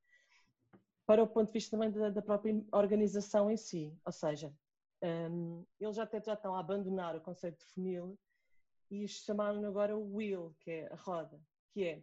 para 1.07 1.23
o 1.23 1.29
ponto 1.29 1.47
de 1.47 1.53
vista 1.53 1.77
também 1.77 1.91
da, 1.91 2.11
da 2.11 2.23
própria 2.23 2.65
organização 2.73 3.51
em 3.51 3.57
si. 3.57 3.97
Ou 4.05 4.13
seja, 4.13 4.53
um, 5.03 5.65
eles 5.79 5.97
já, 5.97 6.03
até, 6.03 6.21
já 6.21 6.35
estão 6.35 6.55
a 6.55 6.61
abandonar 6.61 7.15
o 7.17 7.21
conceito 7.21 7.59
de 7.59 7.65
funil 7.73 8.19
e 8.91 9.07
chamaram 9.07 9.65
agora 9.65 9.97
o 9.97 10.17
wheel, 10.17 10.55
que 10.61 10.71
é 10.71 10.93
a 10.93 10.97
roda, 10.97 11.41
que 11.71 11.85
é 11.85 12.03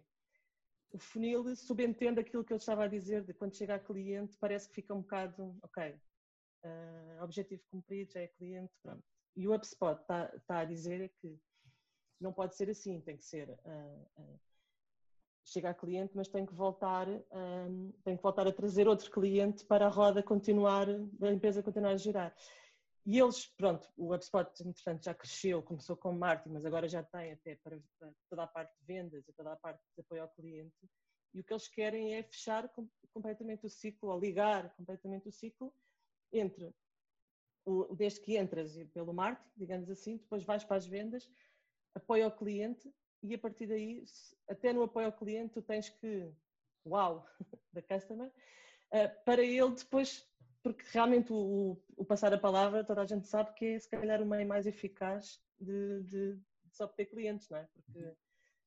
o 0.92 0.98
funil 0.98 1.56
subentende 1.56 2.20
aquilo 2.20 2.44
que 2.44 2.52
eu 2.52 2.58
estava 2.58 2.86
a 2.86 2.88
dizer, 2.88 3.24
de 3.24 3.34
quando 3.34 3.56
chega 3.56 3.76
a 3.76 3.80
cliente 3.80 4.38
parece 4.38 4.68
que 4.68 4.76
fica 4.76 4.94
um 4.94 5.02
bocado, 5.02 5.56
ok, 5.62 5.96
uh, 6.64 7.24
objetivo 7.24 7.62
cumprido, 7.70 8.12
já 8.12 8.22
é 8.22 8.28
cliente, 8.28 8.74
pronto. 8.82 9.04
E 9.36 9.48
o 9.48 9.54
HubSpot 9.54 10.00
está, 10.02 10.28
tá 10.48 10.60
a 10.60 10.66
dizer 10.66 11.10
que 11.22 11.40
não 12.20 12.34
pode 12.34 12.56
ser 12.56 12.70
assim, 12.70 13.00
tem 13.02 13.18
que 13.18 13.24
ser 13.24 13.50
uh, 13.50 14.22
uh, 14.22 14.40
chega 15.50 15.70
a 15.70 15.74
cliente, 15.74 16.16
mas 16.16 16.28
tem 16.28 16.46
que 16.46 16.54
voltar, 16.54 17.08
um, 17.08 17.92
tem 18.04 18.16
que 18.16 18.24
voltar 18.24 18.48
a 18.48 18.52
trazer 18.52 18.88
outro 18.88 19.10
cliente 19.12 19.66
para 19.66 19.88
a 19.88 19.90
roda 19.90 20.22
continuar, 20.22 20.88
a 20.90 21.32
empresa 21.32 21.64
continuar 21.64 21.92
a 21.92 21.98
girar. 21.98 22.36
E 23.06 23.18
eles, 23.18 23.48
pronto, 23.48 23.90
o 23.98 24.14
HubSpot, 24.14 24.48
entretanto, 24.64 25.04
já 25.04 25.14
cresceu, 25.14 25.64
começou 25.64 25.98
com 25.98 26.12
marketing, 26.12 26.54
mas 26.54 26.66
agora 26.66 26.88
já 26.88 27.02
tem 27.02 27.32
até 27.32 27.56
para, 27.56 27.80
para 27.98 28.12
toda 28.30 28.44
a 28.44 28.48
parte 28.48 28.72
de 28.80 28.86
vendas 28.86 29.28
e 29.28 29.34
toda 29.34 29.54
a 29.54 29.56
parte 29.56 29.82
de 29.96 30.02
apoio 30.02 30.22
ao 30.22 30.30
cliente. 30.30 30.76
E 31.34 31.40
o 31.40 31.44
que 31.44 31.54
eles 31.54 31.68
querem 31.68 32.16
é 32.16 32.24
fechar 32.24 32.70
completamente 33.14 33.66
o 33.66 33.70
ciclo, 33.70 34.10
ou 34.10 34.20
ligar 34.20 34.70
completamente 34.76 35.28
o 35.28 35.32
ciclo 35.32 35.74
entre 36.32 36.74
o, 37.66 37.94
desde 37.96 38.22
que 38.22 38.38
entras 38.38 38.76
pelo 38.94 39.14
marketing, 39.14 39.52
digamos 39.58 39.90
assim, 39.90 40.18
depois 40.18 40.44
vais 40.44 40.64
para 40.64 40.78
as 40.78 40.86
vendas, 40.86 41.30
apoio 41.94 42.26
ao 42.26 42.32
cliente 42.32 42.92
e 43.22 43.36
a 43.36 43.38
partir 43.38 43.68
daí, 43.68 44.04
até 44.48 44.72
no 44.72 44.84
apoio 44.84 45.08
ao 45.08 45.14
cliente, 45.14 45.54
tu 45.54 45.62
tens 45.62 45.90
que, 45.90 46.32
uau, 46.86 47.26
da 47.74 47.82
customer, 47.82 48.32
eh, 48.92 49.08
para 49.08 49.44
ele 49.44 49.72
depois 49.72 50.28
porque 50.62 50.84
realmente 50.92 51.32
o, 51.32 51.78
o, 51.96 52.06
passar 52.06 52.34
a 52.34 52.38
palavra, 52.38 52.84
toda 52.84 53.02
a 53.02 53.06
gente 53.06 53.28
sabe 53.28 53.54
que 53.54 53.66
é 53.66 53.80
se 53.80 53.90
calhar 53.90 54.22
o 54.22 54.26
meio 54.26 54.48
mais 54.48 54.68
eficaz 54.68 55.42
de, 55.60 56.04
de, 56.04 56.36
de 56.36 56.76
se 56.76 56.84
obter 56.84 57.06
clientes, 57.06 57.50
não 57.50 57.58
é? 57.58 57.68
Porque 57.74 58.14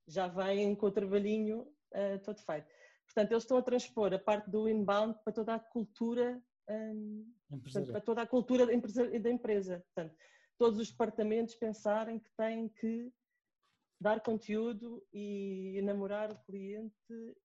já 0.07 0.27
vêm 0.27 0.75
com 0.75 0.87
o 0.87 0.91
trabalhinho 0.91 1.61
uh, 1.93 2.19
todo 2.25 2.41
feito. 2.41 2.67
Portanto, 3.05 3.33
eles 3.33 3.43
estão 3.43 3.59
a 3.59 3.63
transpor 3.63 4.13
a 4.15 4.19
parte 4.19 4.51
do 4.51 4.69
inbound 4.69 5.19
para 5.23 5.33
toda 5.33 5.55
a 5.55 5.61
cultura, 5.61 6.43
um, 6.69 7.33
portanto, 7.51 7.93
para 7.93 8.01
toda 8.01 8.23
a 8.23 8.27
cultura 8.27 8.67
da 8.67 8.75
empresa, 8.75 9.19
da 9.21 9.31
empresa. 9.31 9.85
Portanto, 9.95 10.17
todos 10.59 10.79
os 10.79 10.91
departamentos 10.91 11.55
pensarem 11.55 12.19
que 12.19 12.31
têm 12.37 12.69
que 12.69 13.13
dar 14.01 14.21
conteúdo 14.21 15.05
e 15.13 15.77
enamorar 15.79 16.33
o 16.33 16.39
cliente 16.45 16.95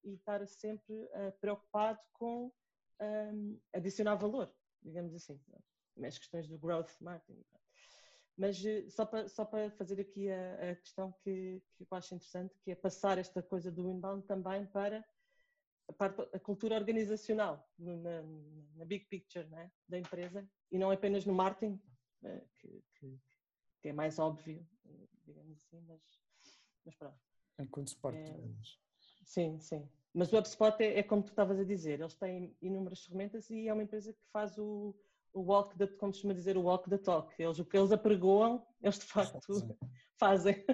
e 0.03 0.13
estar 0.13 0.45
sempre 0.47 0.95
uh, 0.95 1.32
preocupado 1.39 1.99
com 2.13 2.51
um, 2.99 3.60
adicionar 3.73 4.15
valor, 4.15 4.51
digamos 4.82 5.13
assim, 5.13 5.39
as 6.03 6.17
questões 6.17 6.47
do 6.47 6.58
growth 6.58 6.91
marketing. 6.99 7.43
Mas 8.38 8.63
eh, 8.63 8.88
só 8.89 9.03
para, 9.03 9.27
só 9.27 9.43
para 9.45 9.71
fazer 9.71 9.99
aqui 9.99 10.30
a, 10.30 10.71
a 10.71 10.75
questão 10.75 11.12
que, 11.23 11.62
que 11.75 11.84
eu 11.84 11.88
acho 11.97 12.13
interessante, 12.13 12.56
que 12.60 12.71
é 12.71 12.75
passar 12.75 13.17
esta 13.17 13.41
coisa 13.41 13.71
do 13.71 13.89
inbound 13.89 14.25
também 14.27 14.65
para 14.67 15.03
a, 15.88 15.93
parte, 15.93 16.21
a 16.34 16.39
cultura 16.39 16.76
organizacional, 16.76 17.69
na, 17.78 18.23
na 18.76 18.86
big 18.86 19.06
picture 19.06 19.45
né, 19.47 19.71
da 19.88 19.97
empresa, 19.97 20.47
e 20.71 20.78
não 20.78 20.91
apenas 20.91 21.26
no 21.26 21.34
marketing, 21.34 21.82
eh, 22.23 22.43
que, 22.58 22.84
que, 22.95 23.19
que 23.82 23.89
é 23.89 23.93
mais 23.93 24.19
óbvio, 24.19 24.65
digamos 25.26 25.58
assim, 25.58 25.82
mas, 25.88 26.02
mas 26.86 26.95
pronto. 26.95 27.19
Enquanto 27.60 27.89
suporte 27.89 28.19
é, 28.19 28.38
Sim, 29.23 29.60
sim. 29.60 29.89
Mas 30.13 30.32
o 30.32 30.38
HubSpot 30.38 30.80
é, 30.80 31.00
é, 31.00 31.04
como 31.04 31.21
tu 31.21 31.30
estavas 31.30 31.60
a 31.60 31.63
dizer, 31.63 32.00
eles 32.00 32.15
têm 32.15 32.56
inúmeras 32.62 33.04
ferramentas 33.04 33.50
e 33.50 33.67
é 33.67 33.73
uma 33.73 33.84
empresa 33.84 34.13
que 34.13 34.23
faz 34.32 34.58
o, 34.58 34.95
o 35.33 35.41
walk, 35.41 35.77
the, 35.77 35.87
como 35.87 36.11
costuma 36.11 36.33
dizer, 36.33 36.57
o 36.57 36.63
walk 36.63 36.89
the 36.89 36.97
talk. 36.97 37.33
Eles, 37.41 37.59
o 37.59 37.65
que 37.65 37.77
eles 37.77 37.91
apregoam, 37.91 38.65
eles 38.81 38.99
de 38.99 39.05
facto 39.05 39.39
fazem. 40.19 40.65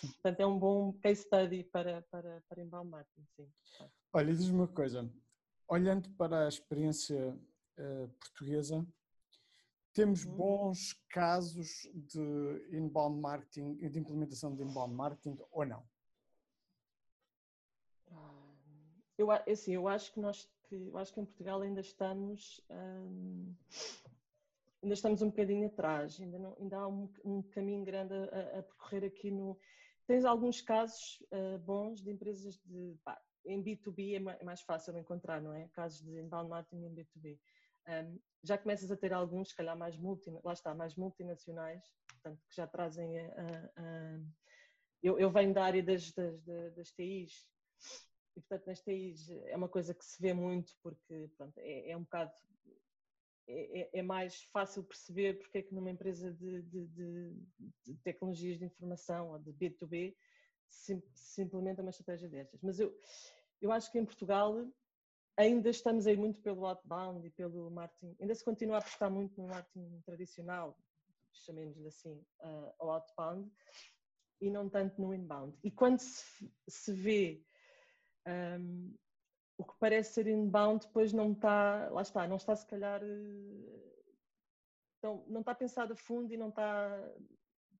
Portanto, 0.00 0.40
é 0.40 0.46
um 0.46 0.58
bom 0.58 0.92
case 0.94 1.22
study 1.22 1.64
para, 1.64 2.02
para, 2.10 2.42
para 2.48 2.62
inbound 2.62 2.90
marketing, 2.90 3.26
sim. 3.36 3.50
Olha, 4.12 4.34
diz-me 4.34 4.56
uma 4.56 4.68
coisa, 4.68 5.10
olhando 5.68 6.10
para 6.10 6.44
a 6.44 6.48
experiência 6.48 7.38
uh, 7.78 8.08
portuguesa, 8.20 8.86
temos 9.92 10.24
uhum. 10.24 10.36
bons 10.36 10.94
casos 11.10 11.88
de 11.94 12.68
inbound 12.72 13.20
marketing, 13.20 13.76
de 13.76 13.98
implementação 13.98 14.54
de 14.54 14.62
inbound 14.62 14.94
marketing 14.94 15.38
ou 15.50 15.66
não? 15.66 15.84
Eu, 19.18 19.30
assim, 19.30 19.72
eu 19.74 19.86
acho 19.86 20.12
que 20.12 20.20
nós, 20.20 20.48
que, 20.72 20.88
eu 20.88 20.96
acho 20.96 21.12
que 21.12 21.20
em 21.20 21.24
Portugal 21.24 21.60
ainda 21.60 21.80
estamos, 21.80 22.60
hum, 22.70 23.54
ainda 24.82 24.94
estamos 24.94 25.20
um 25.20 25.28
bocadinho 25.28 25.66
atrás, 25.66 26.18
ainda, 26.18 26.38
não, 26.38 26.56
ainda 26.58 26.78
há 26.78 26.88
um, 26.88 27.12
um 27.24 27.42
caminho 27.42 27.84
grande 27.84 28.14
a, 28.14 28.58
a, 28.58 28.62
percorrer 28.62 29.04
aqui 29.04 29.30
no. 29.30 29.58
Tens 30.06 30.24
alguns 30.24 30.60
casos 30.60 31.22
uh, 31.30 31.58
bons 31.58 32.02
de 32.02 32.10
empresas 32.10 32.58
de. 32.64 32.96
Pá, 33.04 33.20
em 33.44 33.62
B2B 33.62 34.14
é, 34.14 34.40
é 34.40 34.44
mais 34.44 34.62
fácil 34.62 34.96
encontrar, 34.96 35.42
não 35.42 35.52
é? 35.52 35.68
Casos 35.72 36.00
de 36.00 36.18
inbound 36.18 36.48
marketing 36.48 36.84
em 36.84 36.94
B2B. 36.94 37.38
Um, 37.88 38.20
já 38.44 38.56
começas 38.56 38.90
a 38.90 38.96
ter 38.96 39.12
alguns, 39.12 39.48
se 39.48 39.56
calhar 39.56 39.76
mais 39.76 39.96
multi, 39.96 40.30
lá 40.44 40.52
está, 40.52 40.74
mais 40.74 40.94
multinacionais, 40.94 41.82
portanto, 42.08 42.40
que 42.48 42.54
já 42.54 42.66
trazem 42.66 43.18
a, 43.18 43.26
a, 43.26 43.82
a 43.82 44.20
eu, 45.02 45.18
eu, 45.18 45.30
venho 45.30 45.52
da 45.52 45.64
área 45.64 45.82
das, 45.82 46.12
das, 46.12 46.40
das, 46.42 46.74
das 46.74 46.92
TIs 46.92 47.44
e, 48.36 48.40
portanto, 48.40 48.66
neste 48.66 48.84
país 48.84 49.30
é 49.30 49.56
uma 49.56 49.68
coisa 49.68 49.94
que 49.94 50.04
se 50.04 50.20
vê 50.20 50.32
muito 50.32 50.72
porque 50.82 51.30
pronto, 51.36 51.56
é, 51.58 51.90
é 51.90 51.96
um 51.96 52.02
bocado. 52.02 52.32
É, 53.48 53.80
é, 53.80 53.90
é, 53.94 54.02
mais 54.02 54.44
fácil 54.52 54.84
perceber 54.84 55.36
porque 55.38 55.58
é 55.58 55.62
que 55.62 55.74
numa 55.74 55.90
empresa 55.90 56.32
de, 56.32 56.62
de, 56.62 56.86
de, 56.86 57.34
de 57.84 57.94
tecnologias 58.04 58.56
de 58.56 58.64
informação 58.64 59.32
ou 59.32 59.38
de 59.40 59.52
B2B 59.52 60.14
se, 60.68 61.02
se, 61.12 61.42
implementa 61.42 61.82
uma 61.82 61.90
estratégia 61.90 62.28
destas. 62.28 62.62
Mas 62.62 62.78
eu, 62.78 62.96
eu 63.60 63.72
acho 63.72 63.90
que 63.90 63.98
em 63.98 64.04
Portugal 64.04 64.64
ainda 65.36 65.70
estamos 65.70 66.06
aí 66.06 66.16
muito 66.16 66.40
pelo 66.40 66.64
outbound 66.64 67.26
e 67.26 67.30
pelo 67.30 67.68
marketing, 67.68 68.16
ainda 68.20 68.34
se 68.34 68.44
continua 68.44 68.76
a 68.76 68.78
apostar 68.78 69.10
muito 69.10 69.40
no 69.40 69.48
marketing 69.48 70.00
tradicional, 70.02 70.78
chamemos-lhe 71.32 71.88
assim, 71.88 72.24
uh, 72.40 72.72
ao 72.78 72.90
outbound, 72.90 73.50
e 74.40 74.50
não 74.50 74.68
tanto 74.68 75.00
no 75.00 75.14
inbound. 75.14 75.56
E 75.62 75.70
quando 75.70 76.00
se, 76.00 76.52
se 76.68 76.92
vê 76.92 77.42
um, 78.26 78.94
o 79.58 79.64
que 79.64 79.74
parece 79.78 80.14
ser 80.14 80.26
inbound 80.26 80.86
depois 80.86 81.12
não 81.12 81.32
está, 81.32 81.88
lá 81.90 82.02
está, 82.02 82.26
não 82.26 82.36
está 82.36 82.56
se 82.56 82.66
calhar, 82.66 83.00
então, 84.98 85.24
não 85.28 85.40
está 85.40 85.54
pensado 85.54 85.92
a 85.92 85.96
fundo 85.96 86.32
e 86.32 86.36
não 86.36 86.48
está, 86.48 87.12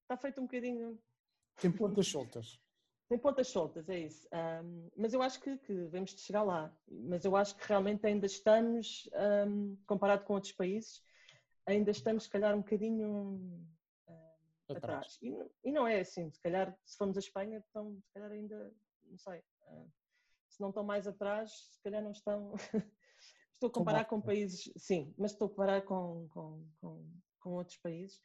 está 0.02 0.16
feito 0.16 0.40
um 0.40 0.44
bocadinho... 0.44 0.98
Tem 1.61 1.70
pontas 1.70 2.07
soltas. 2.07 2.61
Tem 3.09 3.18
pontas 3.18 3.48
soltas, 3.48 3.88
é 3.90 3.98
isso. 3.98 4.26
Um, 4.33 4.88
mas 4.96 5.12
eu 5.12 5.20
acho 5.20 5.38
que, 5.38 5.59
que 5.59 5.74
devemos 5.74 6.14
de 6.14 6.22
chegar 6.22 6.42
lá. 6.42 6.74
Mas 6.88 7.24
eu 7.26 7.37
acho 7.37 7.55
que 7.57 7.68
realmente 7.68 8.07
ainda 8.07 8.24
estamos, 8.24 9.07
um, 9.46 9.76
comparado 9.87 10.24
com 10.24 10.33
outros 10.33 10.52
países, 10.52 11.02
ainda 11.66 11.90
estamos, 11.90 12.24
se 12.24 12.31
calhar, 12.31 12.55
um 12.55 12.62
bocadinho 12.62 13.09
um, 13.09 13.66
atrás. 14.66 14.85
atrás. 14.85 15.18
E, 15.20 15.37
e, 15.62 15.72
não 15.72 15.87
é 15.87 16.00
assim, 16.00 16.31
se 16.31 16.40
calhar, 16.40 16.74
se 16.85 16.96
formos 16.96 17.18
a 17.18 17.20
Espanha, 17.20 17.62
então, 17.68 18.00
se 18.00 18.12
calhar 18.14 18.33
ainda, 18.33 18.72
não 19.05 19.18
sei, 19.18 19.40
uh, 19.68 19.92
se 20.53 20.61
não 20.61 20.69
estão 20.69 20.85
mais 20.85 21.07
atrás, 21.07 21.51
se 21.73 21.83
calhar 21.83 22.03
não 22.03 22.12
estão. 22.12 22.55
estou 23.55 23.69
a 23.69 23.73
comparar 23.73 24.05
com 24.07 24.21
países, 24.21 24.73
sim, 24.77 25.15
mas 25.17 25.33
estou 25.33 25.47
a 25.47 25.51
comparar 25.51 25.83
com, 25.83 26.29
com, 26.31 26.67
com, 26.81 27.11
com 27.41 27.51
outros 27.51 27.79
países. 27.79 28.21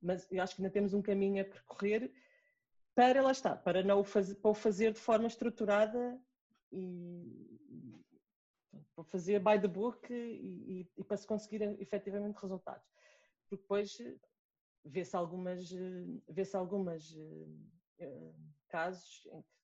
mas 0.00 0.26
eu 0.30 0.42
acho 0.42 0.54
que 0.54 0.62
ainda 0.62 0.72
temos 0.72 0.94
um 0.94 1.02
caminho 1.02 1.42
a 1.42 1.44
percorrer 1.44 2.12
para 2.98 3.22
lá 3.22 3.30
está, 3.30 3.56
para 3.56 3.80
não 3.84 4.00
o 4.00 4.04
fazer, 4.04 4.34
para 4.34 4.50
o 4.50 4.54
fazer 4.54 4.92
de 4.92 4.98
forma 4.98 5.28
estruturada 5.28 6.20
e, 6.72 7.60
para 8.92 9.04
fazer 9.04 9.38
by 9.38 9.60
the 9.60 9.68
book 9.68 10.12
e, 10.12 10.80
e, 10.80 10.90
e 10.96 11.04
para 11.04 11.16
se 11.16 11.24
conseguir 11.24 11.62
efetivamente 11.80 12.40
resultados. 12.42 12.84
Porque 13.48 13.62
depois 13.62 13.96
vê-se 14.84 15.14
algumas, 15.14 15.70
vê-se 16.28 16.56
algumas 16.56 17.12
uh, 17.12 18.34
casos 18.68 19.28
em 19.30 19.42
que 19.42 19.57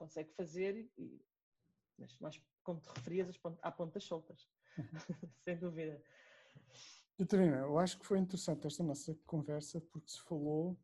consegue 0.00 0.32
fazer, 0.32 0.90
e, 0.96 1.22
mas 1.98 2.18
nós, 2.18 2.42
como 2.62 2.80
te 2.80 2.88
referias, 2.88 3.38
há 3.60 3.70
pontas 3.70 4.02
soltas, 4.04 4.48
uhum. 4.78 4.86
sem 5.44 5.58
dúvida. 5.58 6.02
Catarina, 7.18 7.58
eu 7.58 7.78
acho 7.78 7.98
que 7.98 8.06
foi 8.06 8.18
interessante 8.18 8.66
esta 8.66 8.82
nossa 8.82 9.14
conversa 9.26 9.78
porque 9.92 10.08
se 10.10 10.22
falou 10.22 10.74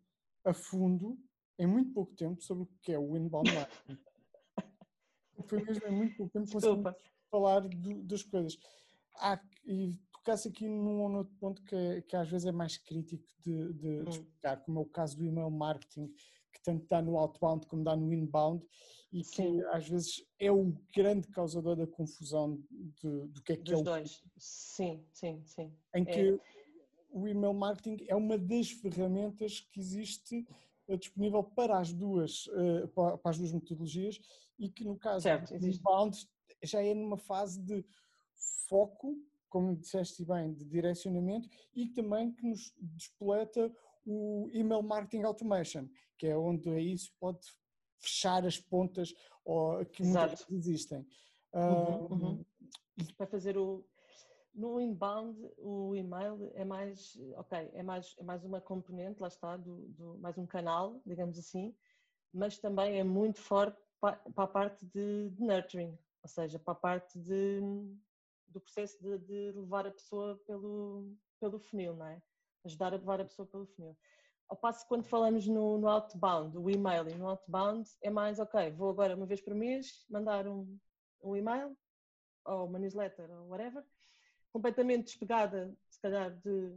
a 0.44 0.52
fundo, 0.52 1.18
em 1.58 1.66
muito 1.66 1.92
pouco 1.94 2.14
tempo, 2.14 2.42
sobre 2.42 2.64
o 2.64 2.68
que 2.82 2.92
é 2.92 2.98
o 2.98 3.16
inbound 3.16 3.50
marketing. 3.54 3.98
foi 5.48 5.64
mesmo 5.64 5.86
em 5.86 5.92
muito 5.92 6.16
pouco 6.18 6.32
tempo 6.32 6.46
que 6.46 7.00
falar 7.30 7.60
do, 7.60 8.02
das 8.02 8.22
coisas. 8.22 8.58
Há, 9.14 9.40
e 9.64 9.98
tocasse 10.12 10.48
aqui 10.48 10.68
num 10.68 11.00
ou 11.00 11.10
outro 11.16 11.34
ponto 11.36 11.62
que, 11.62 12.02
que 12.02 12.14
às 12.14 12.28
vezes 12.28 12.46
é 12.46 12.52
mais 12.52 12.76
crítico 12.76 13.26
de, 13.40 13.72
de, 13.72 14.00
hum. 14.00 14.04
de 14.04 14.10
explicar, 14.10 14.58
como 14.58 14.80
é 14.80 14.82
o 14.82 14.86
caso 14.86 15.16
do 15.16 15.24
email 15.24 15.50
marketing, 15.50 16.12
que 16.56 16.62
tanto 16.62 16.86
dá 16.88 17.02
no 17.02 17.18
outbound 17.18 17.66
como 17.66 17.84
dá 17.84 17.94
no 17.94 18.12
inbound, 18.12 18.64
e 19.12 19.20
que 19.22 19.36
Sim. 19.36 19.62
às 19.72 19.88
vezes 19.88 20.26
é 20.38 20.50
o 20.50 20.74
grande 20.94 21.28
causador 21.28 21.76
da 21.76 21.86
confusão 21.86 22.60
de, 22.70 23.28
do 23.28 23.42
que 23.42 23.52
é 23.52 23.56
que 23.56 23.62
Dos 23.62 23.72
é 23.72 23.76
o. 23.76 23.82
dois. 23.82 24.22
Sim, 24.36 25.06
sim, 25.12 25.42
sim. 25.44 25.72
Em 25.94 26.04
que 26.04 26.30
é. 26.30 26.38
o 27.10 27.26
email 27.26 27.54
marketing 27.54 28.04
é 28.08 28.14
uma 28.14 28.36
das 28.36 28.70
ferramentas 28.70 29.60
que 29.60 29.80
existe 29.80 30.46
eh, 30.88 30.96
disponível 30.96 31.42
para 31.42 31.78
as 31.78 31.92
duas, 31.92 32.48
eh, 32.52 32.86
para 32.88 33.18
as 33.24 33.38
duas 33.38 33.52
metodologias 33.52 34.20
e 34.58 34.68
que 34.68 34.84
no 34.84 34.98
caso 34.98 35.22
certo, 35.22 35.56
do 35.58 35.66
inbound 35.66 36.28
já 36.62 36.82
é 36.82 36.94
numa 36.94 37.16
fase 37.16 37.60
de 37.60 37.84
foco, 38.68 39.16
como 39.48 39.76
disseste 39.76 40.24
bem, 40.24 40.52
de 40.52 40.64
direcionamento 40.64 41.48
e 41.74 41.88
também 41.88 42.32
que 42.32 42.46
nos 42.46 42.74
despoleta 42.78 43.72
o 44.06 44.48
email 44.52 44.82
marketing 44.82 45.24
automation, 45.24 45.88
que 46.16 46.28
é 46.28 46.36
onde 46.36 46.70
aí 46.70 46.96
se 46.96 47.10
pode 47.18 47.46
fechar 47.98 48.46
as 48.46 48.58
pontas 48.58 49.12
ou, 49.44 49.84
que 49.84 50.02
muitas 50.02 50.48
existem. 50.50 51.06
Uhum, 51.52 52.06
uhum. 52.06 52.44
Para 53.16 53.26
fazer 53.26 53.58
o 53.58 53.84
no 54.56 54.80
inbound 54.80 55.38
o 55.58 55.94
email 55.94 56.50
é 56.54 56.64
mais 56.64 57.16
ok 57.36 57.70
é 57.74 57.82
mais 57.82 58.14
é 58.18 58.22
mais 58.22 58.42
uma 58.42 58.58
componente 58.58 59.20
lá 59.20 59.28
está 59.28 59.54
do, 59.54 59.86
do 59.88 60.18
mais 60.18 60.38
um 60.38 60.46
canal 60.46 60.98
digamos 61.04 61.38
assim 61.38 61.76
mas 62.32 62.58
também 62.58 62.98
é 62.98 63.04
muito 63.04 63.38
forte 63.38 63.78
para, 64.00 64.16
para 64.16 64.44
a 64.44 64.48
parte 64.48 64.86
de, 64.86 65.28
de, 65.28 65.42
nurturing 65.42 65.96
ou 66.22 66.28
seja 66.28 66.58
para 66.58 66.72
a 66.72 66.76
parte 66.76 67.18
de, 67.18 67.60
do 68.48 68.58
processo 68.58 68.98
de, 69.02 69.18
de 69.18 69.52
levar 69.52 69.86
a 69.86 69.90
pessoa 69.90 70.40
pelo 70.46 71.14
pelo 71.38 71.58
funil 71.58 71.94
não 71.94 72.06
é 72.06 72.22
ajudar 72.66 72.92
a 72.92 72.96
levar 72.96 73.20
a 73.20 73.24
pessoa 73.24 73.46
pelo 73.46 73.66
funil 73.66 73.96
ao 74.48 74.56
passo 74.56 74.82
que 74.82 74.88
quando 74.88 75.04
falamos 75.04 75.46
no, 75.46 75.78
no 75.78 75.88
outbound, 75.88 76.56
o 76.56 76.70
e-mail 76.70 77.08
e 77.08 77.14
no 77.14 77.28
outbound 77.28 77.88
é 78.00 78.10
mais, 78.10 78.38
ok, 78.38 78.70
vou 78.70 78.90
agora 78.90 79.16
uma 79.16 79.26
vez 79.26 79.40
por 79.40 79.54
mês 79.54 80.04
mandar 80.08 80.46
um, 80.46 80.78
um 81.22 81.36
e-mail 81.36 81.76
ou 82.44 82.66
uma 82.66 82.78
newsletter 82.78 83.30
ou 83.30 83.48
whatever, 83.48 83.84
completamente 84.52 85.06
despegada, 85.06 85.76
se 85.88 86.00
calhar, 86.00 86.30
de. 86.30 86.72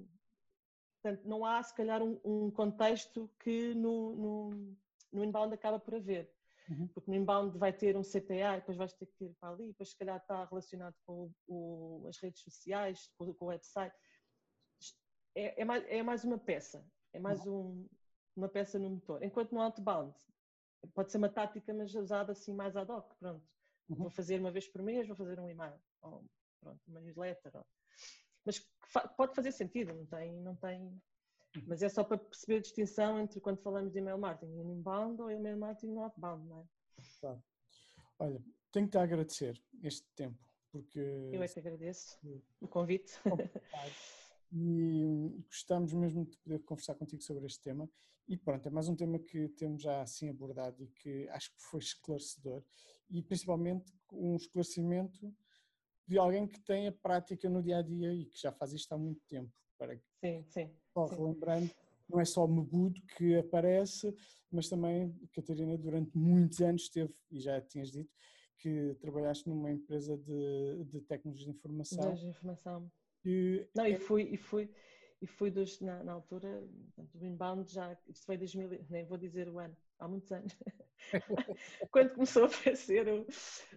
Portanto, 1.02 1.26
não 1.30 1.46
há, 1.46 1.62
se 1.64 1.74
calhar, 1.76 2.02
um, 2.02 2.20
um 2.26 2.52
contexto 2.52 3.30
que 3.40 3.74
no, 3.74 4.16
no, 4.16 4.76
no, 5.14 5.24
inbound 5.24 5.54
acaba 5.54 5.80
por 5.80 5.96
haver. 5.96 6.30
Uhum. 6.70 6.88
Porque 6.90 7.10
no 7.10 7.16
inbound 7.16 7.58
vai 7.58 7.72
ter 7.72 7.96
um 7.96 8.02
CTA 8.02 8.58
depois 8.58 8.78
vais 8.78 8.94
ter 8.94 9.06
que 9.06 9.26
ir 9.26 9.36
para 9.40 9.50
ali, 9.50 9.68
depois, 9.68 9.92
se 9.92 9.98
calhar, 9.98 10.18
está 10.18 10.44
relacionado 10.44 10.96
com 11.06 11.32
o, 11.48 12.06
as 12.10 12.18
redes 12.18 12.42
sociais, 12.42 13.10
com, 13.18 13.34
com 13.34 13.46
o 13.46 13.48
website. 13.48 13.96
É, 15.36 15.62
é, 15.62 15.66
mais, 15.66 15.84
é 15.88 16.04
mais 16.04 16.24
uma 16.24 16.38
peça. 16.38 16.86
É 17.14 17.20
mais 17.20 17.46
um, 17.46 17.86
uma 18.36 18.50
peça 18.50 18.78
no 18.80 18.90
motor. 18.90 19.24
Enquanto 19.24 19.52
no 19.52 19.62
outbound 19.62 20.14
pode 20.94 21.12
ser 21.12 21.18
uma 21.18 21.30
tática, 21.30 21.74
mas 21.74 21.94
usada 21.94 22.32
assim 22.32 22.54
mais 22.54 22.76
ad 22.76 22.92
hoc. 22.92 23.14
Pronto, 23.20 23.44
uhum. 23.90 23.96
vou 23.96 24.10
fazer 24.10 24.40
uma 24.40 24.52
vez 24.52 24.68
por 24.68 24.82
mês, 24.82 25.08
vou 25.08 25.16
fazer 25.16 25.40
um 25.40 25.50
e-mail, 25.50 25.80
ou 26.02 26.24
pronto, 26.62 26.80
uma 26.88 27.00
newsletter. 27.02 27.52
Ou... 27.56 27.66
Mas 28.46 28.60
pode 29.18 29.36
fazer 29.36 29.52
sentido, 29.52 29.94
não 29.94 30.06
tem, 30.06 30.40
não 30.42 30.56
tem. 30.56 30.82
Uhum. 31.56 31.64
Mas 31.68 31.82
é 31.82 31.90
só 31.90 32.04
para 32.04 32.18
perceber 32.18 32.58
a 32.58 32.62
distinção 32.62 33.20
entre 33.20 33.40
quando 33.40 33.62
falamos 33.62 33.92
de 33.92 34.00
email 34.00 34.18
marketing 34.18 34.54
no 34.54 34.72
inbound 34.72 35.22
ou 35.22 35.32
email 35.32 35.58
marketing 35.58 35.94
no 35.94 36.04
outbound, 36.04 36.48
não 36.48 36.62
é? 36.62 36.66
Claro. 37.20 37.44
Olha, 38.20 38.44
tenho 38.72 38.86
que 38.86 38.92
te 38.92 38.98
agradecer 38.98 39.62
este 39.82 40.08
tempo, 40.16 40.38
porque. 40.72 41.00
Eu 41.00 41.42
é 41.42 41.48
que 41.48 41.60
agradeço 41.60 42.20
o 42.62 42.68
convite. 42.68 43.14
e 44.52 45.44
gostamos 45.46 45.94
mesmo 45.94 46.26
de 46.26 46.38
poder 46.38 46.60
conversar 46.60 46.96
contigo 46.96 47.22
sobre 47.22 47.46
este 47.46 47.62
tema. 47.62 47.90
E 48.28 48.38
pronto, 48.38 48.68
é 48.68 48.72
mais 48.72 48.88
um 48.88 48.96
tema 48.96 49.20
que 49.20 49.50
temos 49.50 49.82
já 49.82 50.02
assim 50.02 50.30
abordado 50.30 50.84
e 50.84 50.88
que 50.88 51.28
acho 51.30 51.52
que 51.52 51.62
foi 51.62 51.80
esclarecedor 51.80 52.64
e 53.10 53.24
principalmente 53.24 53.92
um 54.12 54.36
esclarecimento 54.36 55.34
de 56.08 56.18
alguém 56.18 56.48
que 56.48 56.60
tem 56.62 56.88
a 56.88 56.92
prática 56.92 57.50
no 57.50 57.62
dia 57.62 57.78
a 57.78 57.82
dia 57.82 58.14
e 58.14 58.26
que 58.26 58.40
já 58.40 58.52
faz 58.52 58.74
isto 58.74 58.92
há 58.94 58.98
muito 58.98 59.22
tempo. 59.28 59.52
Para 59.78 59.96
que, 59.96 60.04
sim, 60.20 60.44
sim. 60.50 60.76
Só 60.94 61.08
sim. 61.08 61.16
relembrando, 61.16 61.72
não 62.08 62.20
é 62.20 62.26
só 62.26 62.46
o 62.46 62.48
Mebudo 62.48 63.02
que 63.16 63.36
aparece, 63.38 64.14
mas 64.52 64.68
também, 64.68 65.16
Catarina, 65.34 65.78
durante 65.78 66.16
muitos 66.18 66.60
anos 66.62 66.90
teve, 66.90 67.14
e 67.32 67.40
já 67.40 67.62
tinhas 67.62 67.92
dito, 67.92 68.12
que 68.58 68.96
trabalhaste 69.00 69.48
numa 69.48 69.72
empresa 69.72 70.18
de, 70.18 70.84
de 70.86 71.02
tecnologia 71.02 71.46
de 71.46 71.52
informação. 71.52 72.14
De 72.14 72.28
informação 72.28 72.92
não, 73.76 73.88
e 73.88 73.94
é 73.94 74.00
fui, 74.00 74.24
e 74.24 74.38
fui, 74.38 74.70
e 75.22 75.28
fui 75.28 75.52
dos, 75.52 75.80
na, 75.82 76.04
na 76.04 76.14
altura, 76.14 76.64
do 77.14 77.26
inbound 77.26 77.72
já, 77.72 77.98
isto 78.08 78.26
foi 78.26 78.38
2000, 78.38 78.86
nem 78.90 79.06
vou 79.06 79.18
dizer 79.18 79.50
o 79.50 79.60
ano, 79.60 79.76
há 80.00 80.08
muitos 80.08 80.32
anos, 80.32 80.56
quando 81.92 82.14
começou 82.14 82.44
a 82.44 82.48
aparecer 82.48 83.08
o, 83.08 83.26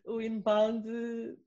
o 0.05 0.21
inbound, 0.21 0.87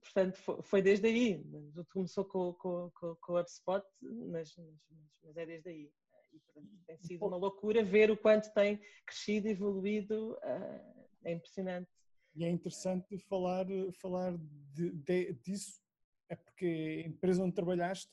portanto 0.02 0.36
foi, 0.38 0.62
foi 0.62 0.82
desde 0.82 1.08
aí, 1.08 1.46
começou 1.92 2.26
com, 2.26 2.54
com, 2.54 2.92
com, 2.94 3.16
com 3.16 3.34
o 3.34 3.40
HubSpot, 3.40 3.86
mas, 4.02 4.56
mas, 4.58 4.76
mas, 5.24 5.38
é 5.38 5.46
desde 5.46 5.70
aí. 5.70 5.92
E, 6.34 6.40
portanto, 6.40 6.68
tem 6.86 6.98
sido 6.98 7.26
uma 7.26 7.38
loucura 7.38 7.82
ver 7.82 8.12
o 8.12 8.18
quanto 8.18 8.54
tem 8.54 8.82
crescido 9.06 9.48
e 9.48 9.52
evoluído, 9.52 10.34
uh, 10.34 11.08
é 11.24 11.32
impressionante. 11.32 11.90
E 12.36 12.44
é 12.44 12.50
interessante 12.50 13.18
falar, 13.18 13.66
falar 14.02 14.38
de, 14.74 14.92
de, 14.92 15.34
disso 15.36 15.85
é 16.30 16.36
porque 16.36 17.04
a 17.06 17.08
empresa 17.08 17.44
onde 17.44 17.56
trabalhaste 17.56 18.12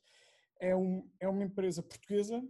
é, 0.60 0.74
um, 0.76 1.08
é 1.18 1.28
uma 1.28 1.44
empresa 1.44 1.82
portuguesa, 1.82 2.42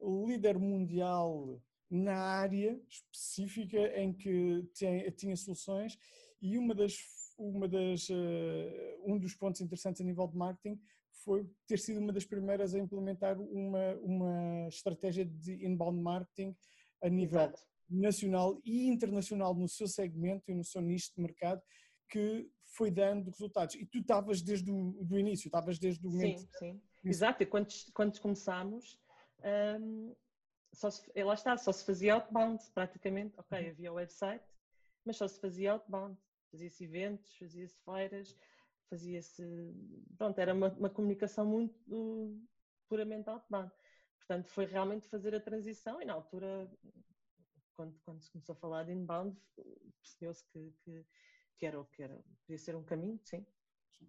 líder 0.00 0.58
mundial 0.58 1.60
na 1.90 2.16
área 2.16 2.80
específica 2.88 3.78
em 4.00 4.12
que 4.12 4.62
tinha, 4.74 5.10
tinha 5.10 5.36
soluções 5.36 5.98
e 6.40 6.56
uma 6.56 6.74
das, 6.74 6.98
uma 7.36 7.66
das, 7.66 8.08
uh, 8.08 9.02
um 9.04 9.18
dos 9.18 9.34
pontos 9.34 9.60
interessantes 9.60 10.00
a 10.00 10.04
nível 10.04 10.28
de 10.28 10.36
marketing 10.36 10.80
foi 11.24 11.46
ter 11.66 11.78
sido 11.78 12.00
uma 12.00 12.12
das 12.12 12.24
primeiras 12.24 12.74
a 12.74 12.78
implementar 12.78 13.38
uma, 13.40 13.94
uma 14.02 14.68
estratégia 14.68 15.24
de 15.24 15.66
inbound 15.66 16.00
marketing 16.00 16.56
a 17.02 17.08
nível 17.08 17.40
Exato. 17.40 17.62
nacional 17.88 18.60
e 18.64 18.86
internacional 18.86 19.54
no 19.54 19.68
seu 19.68 19.88
segmento 19.88 20.50
e 20.50 20.54
no 20.54 20.64
seu 20.64 20.80
nicho 20.80 21.12
de 21.14 21.22
mercado 21.22 21.60
que 22.08 22.48
foi 22.70 22.90
dando 22.90 23.30
resultados. 23.30 23.74
E 23.74 23.84
tu 23.84 23.98
estavas 23.98 24.40
desde 24.40 24.70
o 24.70 24.92
do 25.04 25.18
início, 25.18 25.48
estavas 25.48 25.78
desde 25.78 26.06
o 26.06 26.10
momento. 26.10 26.40
Sim, 26.40 26.48
sim. 26.58 26.82
Exato, 27.04 27.42
e 27.42 27.46
quando, 27.46 27.68
quando 27.92 28.20
começámos, 28.20 28.98
um, 29.80 30.14
só 30.72 30.90
se, 30.90 31.10
lá 31.22 31.34
está, 31.34 31.56
só 31.56 31.72
se 31.72 31.84
fazia 31.84 32.14
outbound 32.14 32.62
praticamente. 32.72 33.38
Ok, 33.38 33.58
uhum. 33.58 33.70
havia 33.70 33.92
o 33.92 33.96
website, 33.96 34.44
mas 35.04 35.16
só 35.16 35.26
se 35.26 35.40
fazia 35.40 35.72
outbound. 35.72 36.16
Fazia-se 36.50 36.84
eventos, 36.84 37.36
fazia-se 37.36 37.78
feiras, 37.84 38.36
fazia-se. 38.88 39.42
Pronto, 40.16 40.38
era 40.38 40.54
uma, 40.54 40.68
uma 40.72 40.90
comunicação 40.90 41.44
muito 41.44 41.76
uh, 41.88 42.40
puramente 42.88 43.28
outbound. 43.28 43.70
Portanto, 44.18 44.48
foi 44.48 44.66
realmente 44.66 45.08
fazer 45.08 45.34
a 45.34 45.40
transição 45.40 46.00
e 46.00 46.04
na 46.04 46.12
altura, 46.12 46.70
quando, 47.74 47.98
quando 48.04 48.22
se 48.22 48.30
começou 48.30 48.52
a 48.52 48.56
falar 48.56 48.84
de 48.84 48.92
inbound, 48.92 49.36
percebeu-se 50.02 50.44
que, 50.52 50.72
que 50.84 51.04
que 51.60 51.66
era, 51.66 51.84
que 51.92 52.02
era, 52.02 52.18
podia 52.46 52.58
ser 52.58 52.74
um 52.74 52.82
caminho, 52.82 53.20
sim. 53.22 53.44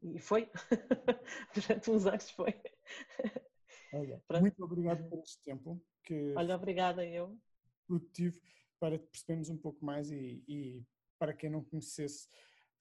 E 0.02 0.18
foi. 0.20 0.50
Durante 1.54 1.92
uns 1.92 2.06
anos 2.06 2.32
foi. 2.32 2.56
Olha, 3.94 4.24
muito 4.40 4.64
obrigado 4.64 5.04
por 5.10 5.20
este 5.20 5.44
tempo. 5.44 5.84
Que 6.02 6.34
Olha, 6.38 6.56
obrigada 6.56 7.06
eu. 7.06 7.38
Produtivo 7.86 8.40
para 8.80 8.98
percebermos 8.98 9.50
um 9.50 9.58
pouco 9.58 9.84
mais 9.84 10.10
e, 10.10 10.42
e 10.48 10.82
para 11.20 11.34
quem 11.34 11.50
não 11.50 11.62
conhecesse, 11.62 12.30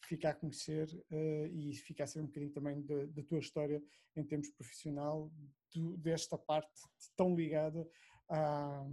ficar 0.04 0.30
a 0.30 0.34
conhecer 0.34 0.88
uh, 1.10 1.46
e 1.48 1.74
ficar 1.74 2.04
a 2.04 2.06
saber 2.06 2.24
um 2.24 2.28
bocadinho 2.28 2.52
também 2.52 2.80
da, 2.82 3.06
da 3.06 3.22
tua 3.24 3.40
história 3.40 3.82
em 4.16 4.24
termos 4.24 4.48
profissional, 4.50 5.32
do, 5.74 5.96
desta 5.96 6.38
parte 6.38 6.80
tão 7.16 7.34
ligada 7.34 7.86
à, 8.28 8.86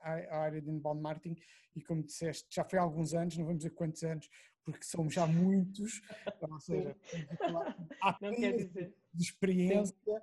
à, 0.00 0.38
área 0.38 0.62
de 0.62 0.70
inbound 0.70 1.02
marketing 1.02 1.36
e 1.74 1.82
como 1.82 2.02
disseste, 2.02 2.46
já 2.50 2.64
foi 2.64 2.78
há 2.78 2.82
alguns 2.82 3.12
anos, 3.12 3.36
não 3.36 3.44
vamos 3.44 3.64
dizer 3.64 3.74
quantos 3.74 4.02
anos, 4.04 4.28
porque 4.64 4.84
somos 4.84 5.14
já 5.14 5.26
muitos, 5.26 6.00
ou 6.40 6.60
seja, 6.60 6.96
há 8.02 8.18
de 8.20 9.22
experiência, 9.22 10.22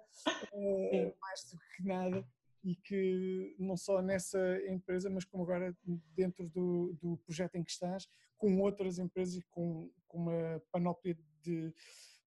uh, 0.54 1.16
mais 1.22 1.44
do 1.52 1.60
que 1.76 1.84
nada, 1.84 2.28
e 2.64 2.76
que 2.76 3.56
não 3.58 3.76
só 3.76 4.02
nessa 4.02 4.40
empresa, 4.68 5.10
mas 5.10 5.26
como 5.26 5.44
agora 5.44 5.76
dentro 6.16 6.48
do, 6.50 6.94
do 7.02 7.18
projeto 7.18 7.56
em 7.56 7.64
que 7.64 7.72
estás, 7.72 8.08
com 8.38 8.60
outras 8.60 9.00
empresas 9.00 9.36
e 9.36 9.42
com, 9.50 9.90
com 10.08 10.18
uma 10.18 10.62
panóplia 10.72 11.18
de, 11.42 11.74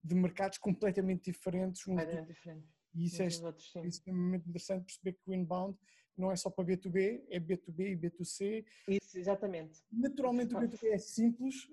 de 0.03 0.15
mercados 0.15 0.57
completamente 0.57 1.31
diferentes. 1.31 1.83
Completamente 1.83 2.27
diferentes. 2.27 2.69
E 2.93 3.05
isso 3.05 3.21
é, 3.21 3.45
outros, 3.45 3.75
é 3.75 3.85
extremamente 3.85 4.47
interessante 4.47 4.85
perceber 4.85 5.13
que 5.13 5.29
o 5.29 5.33
inbound 5.33 5.77
não 6.17 6.31
é 6.31 6.35
só 6.35 6.49
para 6.49 6.63
B2B, 6.63 7.23
é 7.29 7.39
B2B 7.39 7.91
e 7.91 7.97
B2C. 7.97 8.65
Isso, 8.87 9.17
exatamente. 9.17 9.83
Naturalmente 9.91 10.55
o 10.55 10.57
B2B 10.59 10.87
é 10.91 10.97
simples, 10.97 11.67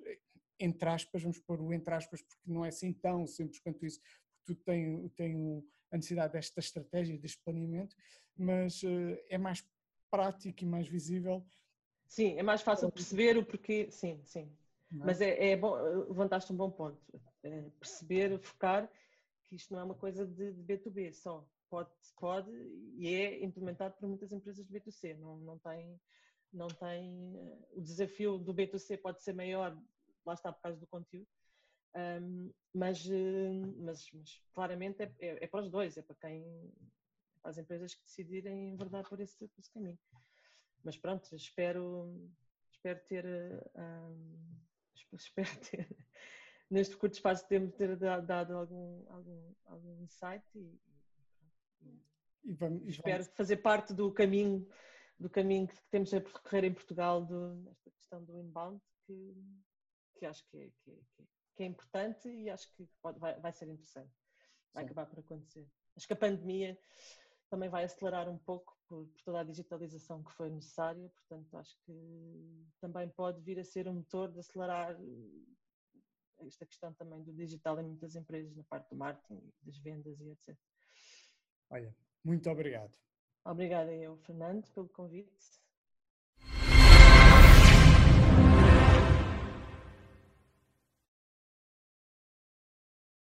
entre 0.64 0.88
aspas, 0.88 1.22
vamos 1.22 1.38
pôr 1.38 1.60
o 1.60 1.72
entre 1.72 1.92
aspas, 1.94 2.22
porque 2.22 2.50
não 2.50 2.64
é 2.64 2.68
assim 2.68 2.92
tão 2.92 3.26
simples 3.26 3.60
quanto 3.60 3.84
isso, 3.84 4.00
porque 4.00 4.54
tu 4.54 4.64
tens, 4.64 5.10
tem 5.12 5.64
a 5.90 5.96
necessidade 5.96 6.32
desta 6.32 6.60
estratégia, 6.60 7.18
deste 7.18 7.42
planeamento, 7.42 7.94
mas 8.36 8.82
uh, 8.82 9.18
é 9.28 9.38
mais 9.38 9.64
prático 10.10 10.62
e 10.62 10.66
mais 10.66 10.88
visível. 10.88 11.44
Sim, 12.06 12.38
é 12.38 12.42
mais 12.42 12.62
fácil 12.62 12.90
perceber 12.90 13.36
o 13.38 13.44
porquê, 13.44 13.90
sim, 13.90 14.20
sim. 14.24 14.50
É? 14.92 14.96
Mas 14.96 15.20
é, 15.20 15.50
é, 15.50 15.56
bom, 15.56 15.74
levantaste 16.08 16.52
um 16.52 16.56
bom 16.56 16.70
ponto, 16.70 17.00
é 17.42 17.62
perceber, 17.78 18.38
focar 18.38 18.90
que 19.44 19.56
isto 19.56 19.72
não 19.72 19.80
é 19.80 19.84
uma 19.84 19.94
coisa 19.94 20.26
de, 20.26 20.52
de 20.52 20.62
B2B 20.62 21.12
só, 21.12 21.46
pode, 21.68 21.90
pode 22.18 22.50
e 22.96 23.14
é 23.14 23.44
implementado 23.44 23.94
por 23.94 24.08
muitas 24.08 24.32
empresas 24.32 24.66
de 24.66 24.72
B2C, 24.72 25.16
não, 25.18 25.38
não 25.38 25.58
tem, 25.58 26.00
não 26.52 26.68
tem, 26.68 27.36
eh, 27.36 27.58
o 27.72 27.80
desafio 27.80 28.38
do 28.38 28.54
B2C 28.54 28.98
pode 28.98 29.22
ser 29.22 29.34
maior, 29.34 29.76
lá 30.24 30.34
está 30.34 30.52
por 30.52 30.62
causa 30.62 30.78
do 30.78 30.86
conteúdo, 30.86 31.28
um, 31.94 32.52
mas, 32.74 33.06
eh, 33.06 33.50
mas, 33.76 34.10
mas, 34.12 34.42
claramente 34.54 35.02
é, 35.02 35.12
é, 35.18 35.44
é, 35.44 35.46
para 35.46 35.60
os 35.60 35.70
dois, 35.70 35.96
é 35.96 36.02
para 36.02 36.16
quem, 36.16 36.72
para 37.42 37.50
as 37.50 37.58
empresas 37.58 37.94
que 37.94 38.04
decidirem 38.04 38.70
em 38.70 38.76
verdade 38.76 39.08
por 39.08 39.20
esse, 39.20 39.46
por 39.48 39.60
esse 39.60 39.70
caminho. 39.70 39.98
Mas 40.82 40.96
pronto, 40.96 41.34
espero, 41.36 42.30
espero 42.72 43.00
ter, 43.06 43.26
um, 43.76 44.56
espero 45.12 45.50
ter 45.60 45.88
neste 46.70 46.96
curto 46.96 47.12
espaço 47.12 47.42
de 47.42 47.50
tempo 47.50 47.76
ter 47.76 47.94
dado 47.96 48.56
algum, 48.56 49.04
algum, 49.10 49.54
algum 49.66 50.02
insight 50.02 50.44
e, 50.54 50.80
e, 52.44 52.54
vamos, 52.54 52.88
espero 52.88 53.22
vamos. 53.22 53.36
fazer 53.36 53.58
parte 53.58 53.92
do 53.92 54.10
caminho 54.12 54.66
do 55.18 55.30
caminho 55.30 55.68
que 55.68 55.76
temos 55.90 56.12
a 56.12 56.20
percorrer 56.20 56.64
em 56.64 56.74
Portugal 56.74 57.24
do, 57.24 57.54
nesta 57.56 57.90
questão 57.92 58.24
do 58.24 58.40
inbound 58.40 58.80
que, 59.06 59.36
que 60.22 60.26
acho 60.26 60.46
que 60.46 60.56
é, 60.56 60.70
que, 60.84 60.90
é, 60.92 61.24
que 61.56 61.62
é, 61.64 61.66
importante 61.66 62.28
e 62.28 62.48
acho 62.48 62.72
que 62.76 62.88
pode, 63.02 63.18
vai, 63.18 63.38
vai 63.40 63.52
ser 63.52 63.68
interessante 63.68 64.12
vai 64.72 64.84
Sim. 64.84 64.90
acabar 64.90 65.06
por 65.06 65.18
acontecer 65.18 65.68
acho 65.96 66.06
que 66.06 66.12
a 66.12 66.16
pandemia 66.16 66.78
também 67.50 67.68
vai 67.68 67.82
acelerar 67.84 68.28
um 68.28 68.38
pouco 68.38 68.78
por, 68.86 69.04
por, 69.08 69.22
toda 69.22 69.40
a 69.40 69.44
digitalização 69.44 70.22
que 70.22 70.32
foi 70.32 70.48
necessária, 70.48 71.10
portanto 71.10 71.56
acho 71.58 71.76
que 71.84 72.66
também 72.80 73.08
pode 73.10 73.42
vir 73.42 73.58
a 73.58 73.64
ser 73.64 73.88
um 73.88 73.94
motor 73.94 74.30
de 74.32 74.38
acelerar 74.38 74.96
esta 76.46 76.64
questão 76.64 76.94
também 76.94 77.22
do 77.22 77.32
digital 77.32 77.78
em 77.80 77.84
muitas 77.84 78.14
empresas, 78.14 78.56
na 78.56 78.64
parte 78.64 78.88
do 78.88 78.96
marketing, 78.96 79.52
das 79.60 79.76
vendas 79.78 80.18
e 80.20 80.30
etc. 80.30 80.56
Olha, 81.68 81.94
muito 82.24 82.48
obrigado. 82.48 82.94
Obrigada 83.44 83.92
eu, 83.92 84.16
Fernando, 84.18 84.66
pelo 84.72 84.88
convite 84.88 85.61